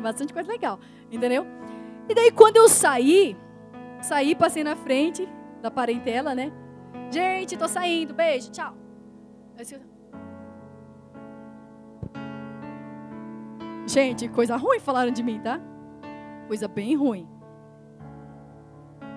[0.00, 0.80] bastante coisa legal,
[1.12, 1.46] entendeu?
[2.08, 3.36] E daí quando eu saí,
[4.00, 5.28] saí, passei na frente
[5.60, 6.50] da parentela, né?
[7.10, 8.74] Gente, tô saindo, beijo, tchau.
[13.86, 15.60] Gente, coisa ruim falaram de mim, tá?
[16.46, 17.28] Coisa bem ruim.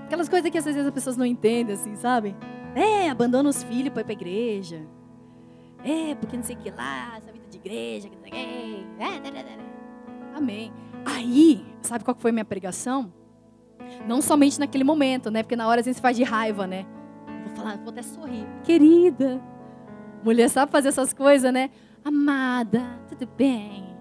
[0.04, 2.36] Aquelas coisas que às vezes as pessoas não entendem, assim, sabe?
[2.76, 4.86] É, abandona os filhos para ir pra igreja.
[5.84, 8.36] É, porque não sei o que lá, essa vida de igreja, que não sei o
[8.36, 8.40] que.
[8.40, 8.84] É,
[10.36, 10.72] Amém.
[11.06, 13.12] Aí, sabe qual foi a minha pregação?
[14.08, 15.44] Não somente naquele momento, né?
[15.44, 16.86] Porque na hora a gente faz de raiva, né?
[17.46, 18.46] Vou falar, vou até sorrir.
[18.64, 19.42] Querida.
[20.24, 21.70] Mulher sabe fazer essas coisas, né?
[22.04, 23.94] Amada, tudo bem.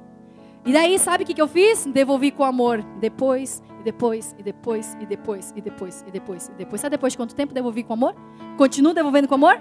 [0.64, 1.84] E daí, sabe o que, que eu fiz?
[1.86, 2.82] Devolvi com amor.
[3.00, 6.80] Depois, e depois, e depois, e depois, e depois, e depois, e depois.
[6.80, 8.14] Sabe depois de quanto tempo devolvi com amor?
[8.56, 9.60] Continuo devolvendo com amor?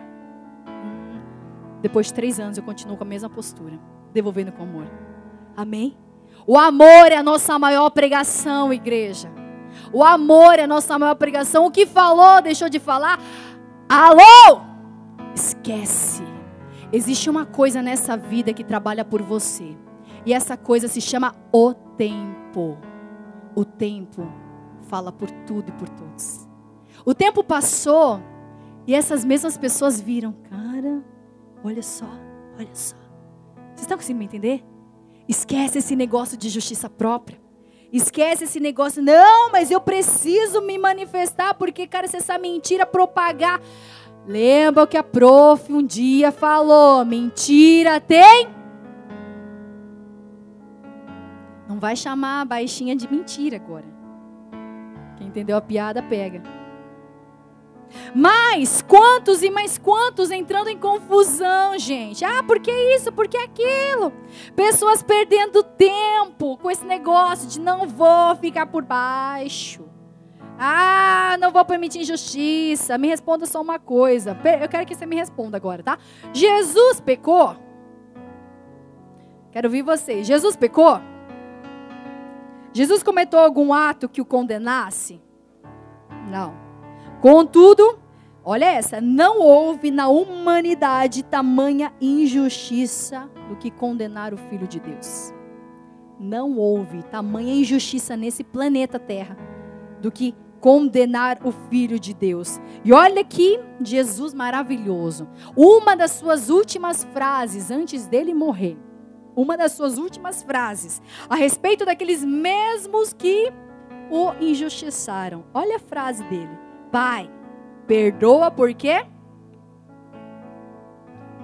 [1.81, 3.79] Depois de três anos, eu continuo com a mesma postura.
[4.13, 4.87] Devolvendo com amor.
[5.55, 5.97] Amém?
[6.45, 9.31] O amor é a nossa maior pregação, igreja.
[9.91, 11.65] O amor é a nossa maior pregação.
[11.65, 13.19] O que falou, deixou de falar.
[13.89, 14.61] Alô?
[15.33, 16.23] Esquece.
[16.91, 19.75] Existe uma coisa nessa vida que trabalha por você.
[20.25, 22.77] E essa coisa se chama o tempo.
[23.55, 24.27] O tempo
[24.83, 26.47] fala por tudo e por todos.
[27.05, 28.21] O tempo passou
[28.85, 31.03] e essas mesmas pessoas viram, cara,
[31.63, 32.09] olha só,
[32.57, 32.95] olha só.
[33.55, 34.63] Vocês estão conseguindo me entender?
[35.27, 37.39] Esquece esse negócio de justiça própria.
[37.91, 43.61] Esquece esse negócio, não, mas eu preciso me manifestar, porque, cara, se essa mentira propagar.
[44.25, 48.47] Lembra o que a prof um dia falou: mentira tem.
[51.67, 53.85] Não vai chamar a baixinha de mentira agora.
[55.17, 56.41] Quem entendeu a piada, pega.
[58.13, 62.25] Mas quantos e mais quantos entrando em confusão, gente?
[62.25, 63.11] Ah, por que isso?
[63.11, 64.11] Por que aquilo?
[64.55, 69.85] Pessoas perdendo tempo com esse negócio de não vou ficar por baixo.
[70.59, 72.97] Ah, não vou permitir injustiça.
[72.97, 74.37] Me responda só uma coisa.
[74.61, 75.97] Eu quero que você me responda agora, tá?
[76.33, 77.55] Jesus pecou?
[79.51, 80.27] Quero ouvir vocês.
[80.27, 81.01] Jesus pecou?
[82.73, 85.21] Jesus cometeu algum ato que o condenasse?
[86.29, 86.60] Não.
[87.21, 87.99] Contudo,
[88.43, 95.31] olha essa, não houve na humanidade tamanha injustiça do que condenar o Filho de Deus.
[96.19, 99.37] Não houve tamanha injustiça nesse planeta Terra
[100.01, 102.59] do que condenar o Filho de Deus.
[102.83, 105.27] E olha que Jesus maravilhoso.
[105.55, 108.79] Uma das suas últimas frases antes dele morrer,
[109.35, 110.99] uma das suas últimas frases,
[111.29, 113.53] a respeito daqueles mesmos que
[114.09, 115.43] o injustiçaram.
[115.53, 117.29] Olha a frase dele: Pai,
[117.87, 119.05] perdoa por quê?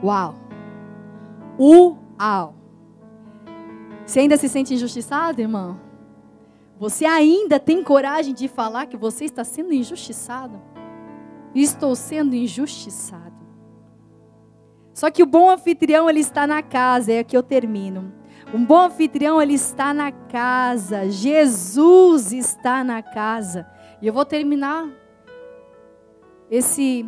[0.03, 0.35] Uau!
[1.59, 2.53] Uau!
[4.05, 5.79] Você ainda se sente injustiçado, irmão?
[6.79, 10.61] Você ainda tem coragem de falar que você está sendo injustiçado?
[11.55, 13.35] Estou sendo injustiçado.
[14.93, 18.13] Só que o bom anfitrião, ele está na casa, é aqui eu termino.
[18.53, 21.09] Um bom anfitrião, ele está na casa.
[21.09, 23.67] Jesus está na casa.
[24.01, 24.87] E eu vou terminar
[26.49, 27.05] esse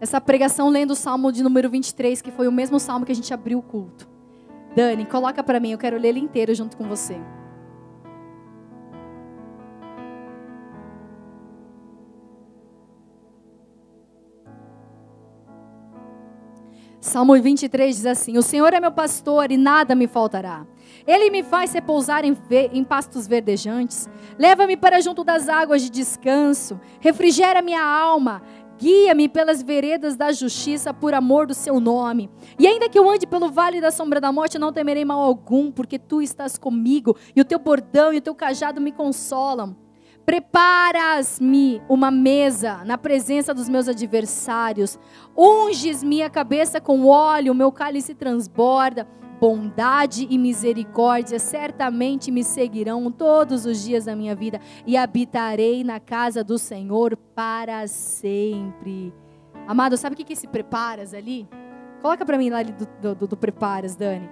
[0.00, 3.14] essa pregação lendo o Salmo de número 23, que foi o mesmo salmo que a
[3.14, 4.08] gente abriu o culto.
[4.76, 7.18] Dani, coloca para mim, eu quero ler ele inteiro junto com você.
[17.00, 20.66] Salmo 23 diz assim: O Senhor é meu pastor e nada me faltará.
[21.08, 22.36] Ele me faz repousar em,
[22.70, 24.10] em pastos verdejantes.
[24.38, 26.78] Leva-me para junto das águas de descanso.
[27.00, 28.42] Refrigera minha alma.
[28.78, 32.28] Guia-me pelas veredas da justiça por amor do seu nome.
[32.58, 35.72] E ainda que eu ande pelo vale da sombra da morte, não temerei mal algum,
[35.72, 39.74] porque tu estás comigo, e o teu bordão e o teu cajado me consolam.
[40.26, 44.98] Preparas-me uma mesa na presença dos meus adversários.
[45.36, 49.08] Unges minha cabeça com óleo, meu cálice transborda.
[49.40, 56.00] Bondade e misericórdia certamente me seguirão todos os dias da minha vida e habitarei na
[56.00, 59.14] casa do Senhor para sempre.
[59.66, 61.48] Amado, sabe o que é esse preparas ali?
[62.02, 64.28] Coloca para mim lá do, do, do preparas, Dani.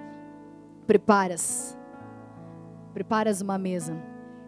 [0.87, 1.79] Preparas.
[2.93, 3.97] Preparas uma mesa.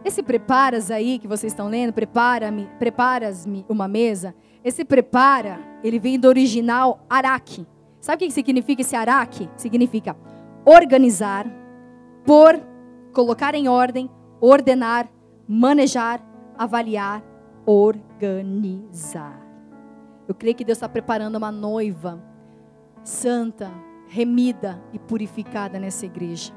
[0.05, 4.35] Esse preparas aí que vocês estão lendo, prepara-me, preparas-me uma mesa.
[4.65, 7.67] Esse prepara, ele vem do original araque.
[8.01, 9.51] Sabe o que significa esse araque?
[9.57, 10.17] Significa
[10.69, 11.47] organizar,
[12.27, 12.61] pôr,
[13.15, 15.11] colocar em ordem, ordenar,
[15.49, 16.21] manejar,
[16.59, 17.25] avaliar,
[17.65, 19.41] organizar.
[20.29, 22.23] Eu creio que Deus está preparando uma noiva
[23.03, 23.73] santa,
[24.09, 26.53] remida e purificada nessa igreja.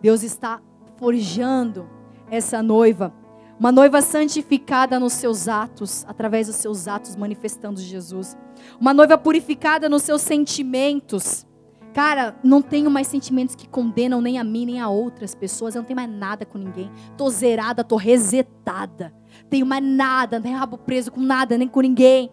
[0.00, 0.62] Deus está
[0.96, 1.86] forjando
[2.30, 3.12] essa noiva.
[3.60, 8.34] Uma noiva santificada nos seus atos, através dos seus atos manifestando Jesus.
[8.80, 11.46] Uma noiva purificada nos seus sentimentos.
[11.92, 15.74] Cara, não tenho mais sentimentos que condenam nem a mim nem a outras pessoas.
[15.74, 16.90] Eu não tenho mais nada com ninguém.
[17.16, 19.12] Tô zerada, tô resetada.
[19.50, 22.30] Tenho mais nada, nem rabo preso com nada, nem com ninguém.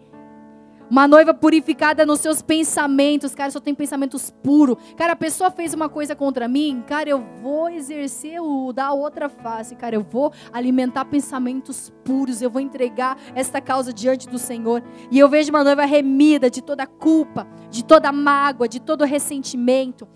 [0.90, 4.76] Uma noiva purificada nos seus pensamentos, cara, só tem pensamentos puros.
[4.96, 9.28] Cara, a pessoa fez uma coisa contra mim, cara, eu vou exercer o da outra
[9.28, 14.82] face, cara, eu vou alimentar pensamentos puros, eu vou entregar esta causa diante do Senhor.
[15.12, 20.08] E eu vejo uma noiva remida de toda culpa, de toda mágoa, de todo ressentimento.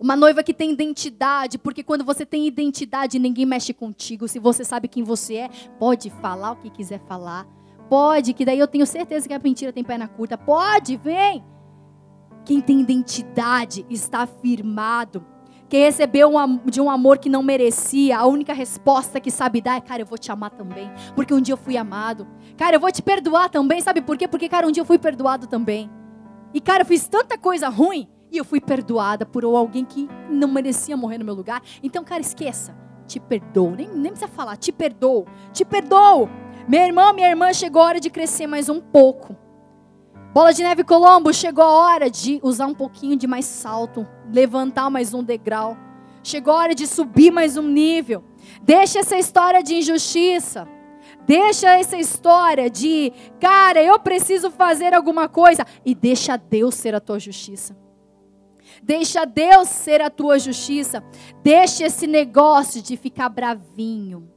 [0.00, 4.26] Uma noiva que tem identidade, porque quando você tem identidade, ninguém mexe contigo.
[4.28, 7.46] Se você sabe quem você é, pode falar o que quiser falar.
[7.94, 10.36] Pode, que daí eu tenho certeza que a mentira tem perna curta.
[10.36, 11.44] Pode, vem.
[12.44, 15.24] Quem tem identidade está firmado.
[15.68, 19.76] Quem recebeu um, de um amor que não merecia, a única resposta que sabe dar
[19.76, 22.26] é: cara, eu vou te amar também, porque um dia eu fui amado.
[22.56, 24.26] Cara, eu vou te perdoar também, sabe por quê?
[24.26, 25.88] Porque, cara, um dia eu fui perdoado também.
[26.52, 30.48] E, cara, eu fiz tanta coisa ruim e eu fui perdoada por alguém que não
[30.48, 31.62] merecia morrer no meu lugar.
[31.80, 32.76] Então, cara, esqueça.
[33.06, 33.76] Te perdoo.
[33.76, 34.56] Nem, nem precisa falar.
[34.56, 35.26] Te perdoo.
[35.52, 36.28] Te perdoo.
[36.66, 39.36] Meu irmão, minha irmã, chegou a hora de crescer mais um pouco.
[40.32, 44.88] Bola de Neve Colombo, chegou a hora de usar um pouquinho de mais salto, levantar
[44.88, 45.76] mais um degrau.
[46.22, 48.24] Chegou a hora de subir mais um nível.
[48.62, 50.66] Deixa essa história de injustiça.
[51.26, 55.66] Deixa essa história de, cara, eu preciso fazer alguma coisa.
[55.84, 57.76] E deixa Deus ser a tua justiça.
[58.82, 61.04] Deixa Deus ser a tua justiça.
[61.42, 64.33] Deixa esse negócio de ficar bravinho.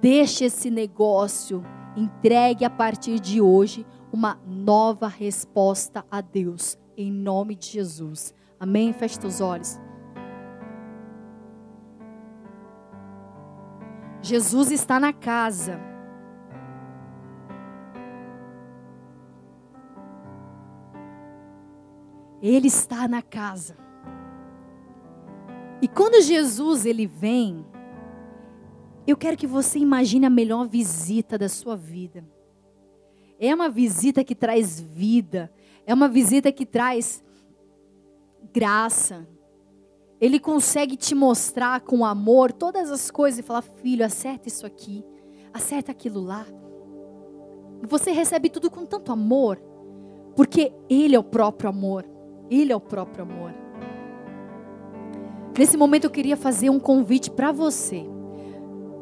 [0.00, 1.62] Deixa esse negócio.
[1.96, 6.78] Entregue a partir de hoje uma nova resposta a Deus.
[6.96, 8.34] Em nome de Jesus.
[8.58, 8.92] Amém?
[8.92, 9.80] Feche os olhos.
[14.22, 15.78] Jesus está na casa.
[22.42, 23.76] Ele está na casa.
[25.80, 27.64] E quando Jesus ele vem,
[29.06, 32.24] eu quero que você imagine a melhor visita da sua vida.
[33.38, 35.52] É uma visita que traz vida,
[35.86, 37.22] é uma visita que traz
[38.52, 39.26] graça.
[40.20, 45.04] Ele consegue te mostrar com amor todas as coisas e falar: filho, acerta isso aqui,
[45.52, 46.46] acerta aquilo lá.
[47.86, 49.60] Você recebe tudo com tanto amor,
[50.34, 52.04] porque Ele é o próprio amor.
[52.50, 53.54] Ele é o próprio amor.
[55.58, 58.06] Nesse momento eu queria fazer um convite para você,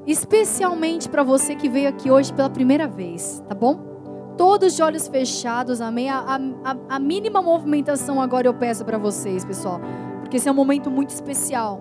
[0.07, 4.35] especialmente para você que veio aqui hoje pela primeira vez, tá bom?
[4.37, 6.11] Todos de olhos fechados, amém?
[6.11, 6.19] A,
[6.65, 9.81] a, a mínima movimentação agora eu peço para vocês, pessoal,
[10.21, 11.81] porque esse é um momento muito especial,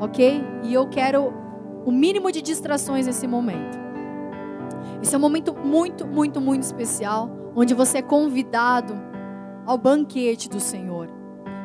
[0.00, 0.44] ok?
[0.64, 1.32] E eu quero
[1.84, 3.78] o mínimo de distrações nesse momento.
[5.02, 8.94] Esse é um momento muito, muito, muito especial, onde você é convidado
[9.64, 11.08] ao banquete do Senhor.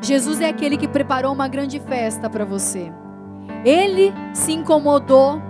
[0.01, 2.91] Jesus é aquele que preparou uma grande festa para você.
[3.63, 5.41] Ele se incomodou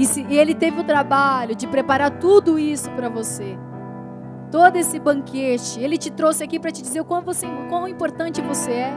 [0.00, 3.58] e, se, e ele teve o trabalho de preparar tudo isso para você
[4.50, 5.78] todo esse banquete.
[5.78, 8.94] Ele te trouxe aqui para te dizer o quão, você, o quão importante você é.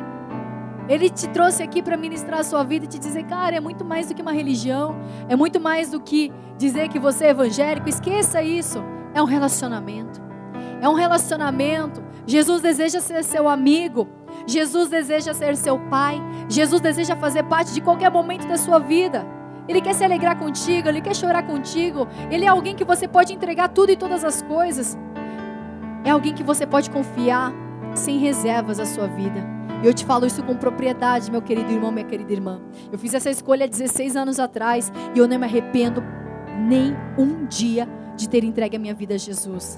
[0.90, 3.86] Ele te trouxe aqui para ministrar a sua vida e te dizer, cara, é muito
[3.86, 4.96] mais do que uma religião,
[5.30, 7.88] é muito mais do que dizer que você é evangélico.
[7.88, 8.84] Esqueça isso.
[9.14, 10.22] É um relacionamento.
[10.82, 12.04] É um relacionamento.
[12.26, 14.08] Jesus deseja ser seu amigo.
[14.48, 16.22] Jesus deseja ser seu pai.
[16.50, 19.26] Jesus deseja fazer parte de qualquer momento da sua vida.
[19.68, 22.08] Ele quer se alegrar contigo, ele quer chorar contigo.
[22.30, 24.98] Ele é alguém que você pode entregar tudo e todas as coisas.
[26.04, 27.54] É alguém que você pode confiar
[27.96, 29.44] sem reservas a sua vida.
[29.82, 32.62] E eu te falo isso com propriedade, meu querido irmão, minha querida irmã.
[32.92, 36.04] Eu fiz essa escolha há 16 anos atrás e eu não me arrependo
[36.58, 39.78] nem um dia de ter entregue a minha vida a Jesus.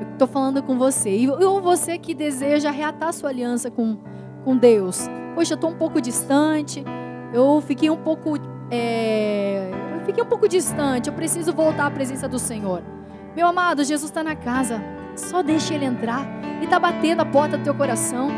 [0.00, 1.10] Eu estou falando com você.
[1.10, 3.98] E ou você que deseja reatar sua aliança com,
[4.44, 5.08] com Deus.
[5.34, 6.84] Poxa, eu estou um pouco distante.
[7.32, 8.38] Eu fiquei um pouco.
[8.70, 11.08] É, eu fiquei um pouco distante.
[11.08, 12.82] Eu preciso voltar à presença do Senhor.
[13.34, 14.82] Meu amado, Jesus está na casa.
[15.14, 16.26] Só deixe Ele entrar.
[16.56, 18.30] Ele está batendo a porta do teu coração.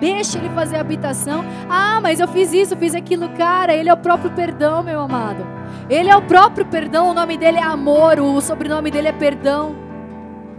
[0.00, 1.44] Deixa Ele fazer a habitação.
[1.68, 3.28] Ah, mas eu fiz isso, fiz aquilo.
[3.30, 5.46] Cara, Ele é o próprio perdão, meu amado.
[5.88, 7.10] Ele é o próprio perdão.
[7.10, 8.18] O nome dele é amor.
[8.18, 9.74] O sobrenome dele é perdão.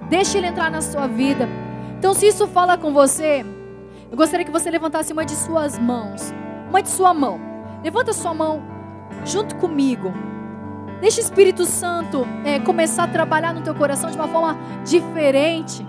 [0.09, 1.49] Deixa Ele entrar na sua vida.
[1.97, 3.45] Então, se isso fala com você,
[4.11, 6.33] eu gostaria que você levantasse uma de suas mãos.
[6.69, 7.50] Uma de sua mão.
[7.83, 8.61] Levanta sua mão
[9.25, 10.13] junto comigo.
[10.99, 15.85] Deixa o Espírito Santo é, começar a trabalhar no teu coração de uma forma diferente.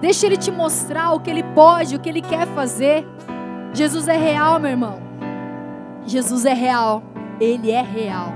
[0.00, 3.06] Deixa ele te mostrar o que ele pode, o que ele quer fazer.
[3.72, 5.00] Jesus é real, meu irmão.
[6.04, 7.04] Jesus é real.
[7.40, 8.32] Ele é real.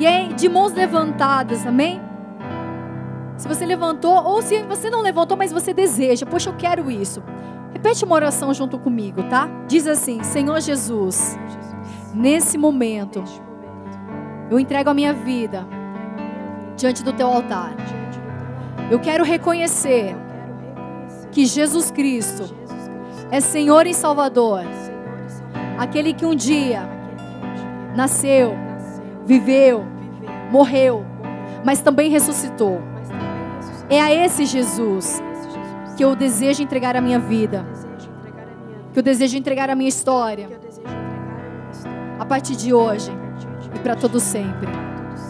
[0.00, 2.00] E aí, de mãos levantadas, amém?
[3.36, 7.22] Se você levantou, ou se você não levantou, mas você deseja, poxa, eu quero isso.
[7.72, 9.48] Repete uma oração junto comigo, tá?
[9.68, 11.38] Diz assim: Senhor Jesus,
[12.14, 13.22] nesse momento
[14.50, 15.66] eu entrego a minha vida
[16.76, 17.74] diante do teu altar.
[18.90, 20.16] Eu quero reconhecer
[21.30, 22.54] que Jesus Cristo
[23.30, 24.62] é Senhor e Salvador.
[25.76, 26.88] Aquele que um dia
[27.94, 28.54] nasceu,
[29.26, 29.84] viveu,
[30.50, 31.04] morreu,
[31.64, 32.80] mas também ressuscitou.
[33.90, 35.22] É a esse Jesus
[35.96, 37.66] que eu desejo entregar a minha vida,
[38.92, 40.48] que eu desejo entregar a minha história.
[42.18, 43.10] A partir de hoje
[43.74, 44.68] e para todo sempre.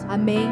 [0.07, 0.49] Amém.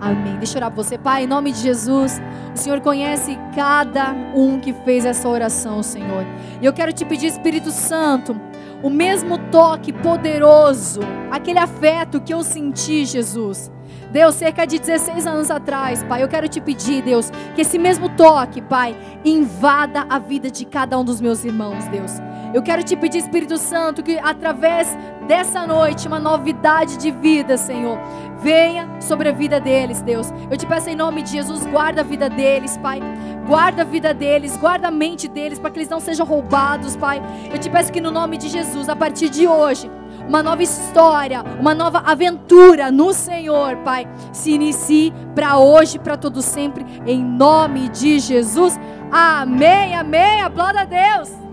[0.00, 0.36] Amém.
[0.36, 0.96] Deixa eu orar por você.
[0.96, 2.20] Pai, em nome de Jesus,
[2.54, 6.24] o Senhor conhece cada um que fez essa oração, Senhor.
[6.60, 8.40] E eu quero te pedir, Espírito Santo,
[8.82, 11.00] o mesmo toque poderoso,
[11.30, 13.70] aquele afeto que eu senti, Jesus.
[14.10, 18.08] Deus, cerca de 16 anos atrás, Pai, eu quero te pedir, Deus, que esse mesmo
[18.08, 22.12] toque, Pai, invada a vida de cada um dos meus irmãos, Deus.
[22.54, 27.98] Eu quero te pedir, Espírito Santo, que através dessa noite, uma novidade de vida, Senhor,
[28.38, 30.32] venha sobre a vida deles, Deus.
[30.50, 33.00] Eu te peço em nome de Jesus, guarda a vida deles, Pai.
[33.46, 37.20] Guarda a vida deles, guarda a mente deles, para que eles não sejam roubados, Pai.
[37.52, 39.90] Eu te peço que no nome de Jesus, a partir de hoje,
[40.28, 46.42] uma nova história, uma nova aventura no Senhor, Pai, se inicie para hoje, para todo
[46.42, 48.78] sempre, em nome de Jesus.
[49.10, 50.42] Amém, amém.
[50.42, 51.47] Aplauda a Deus.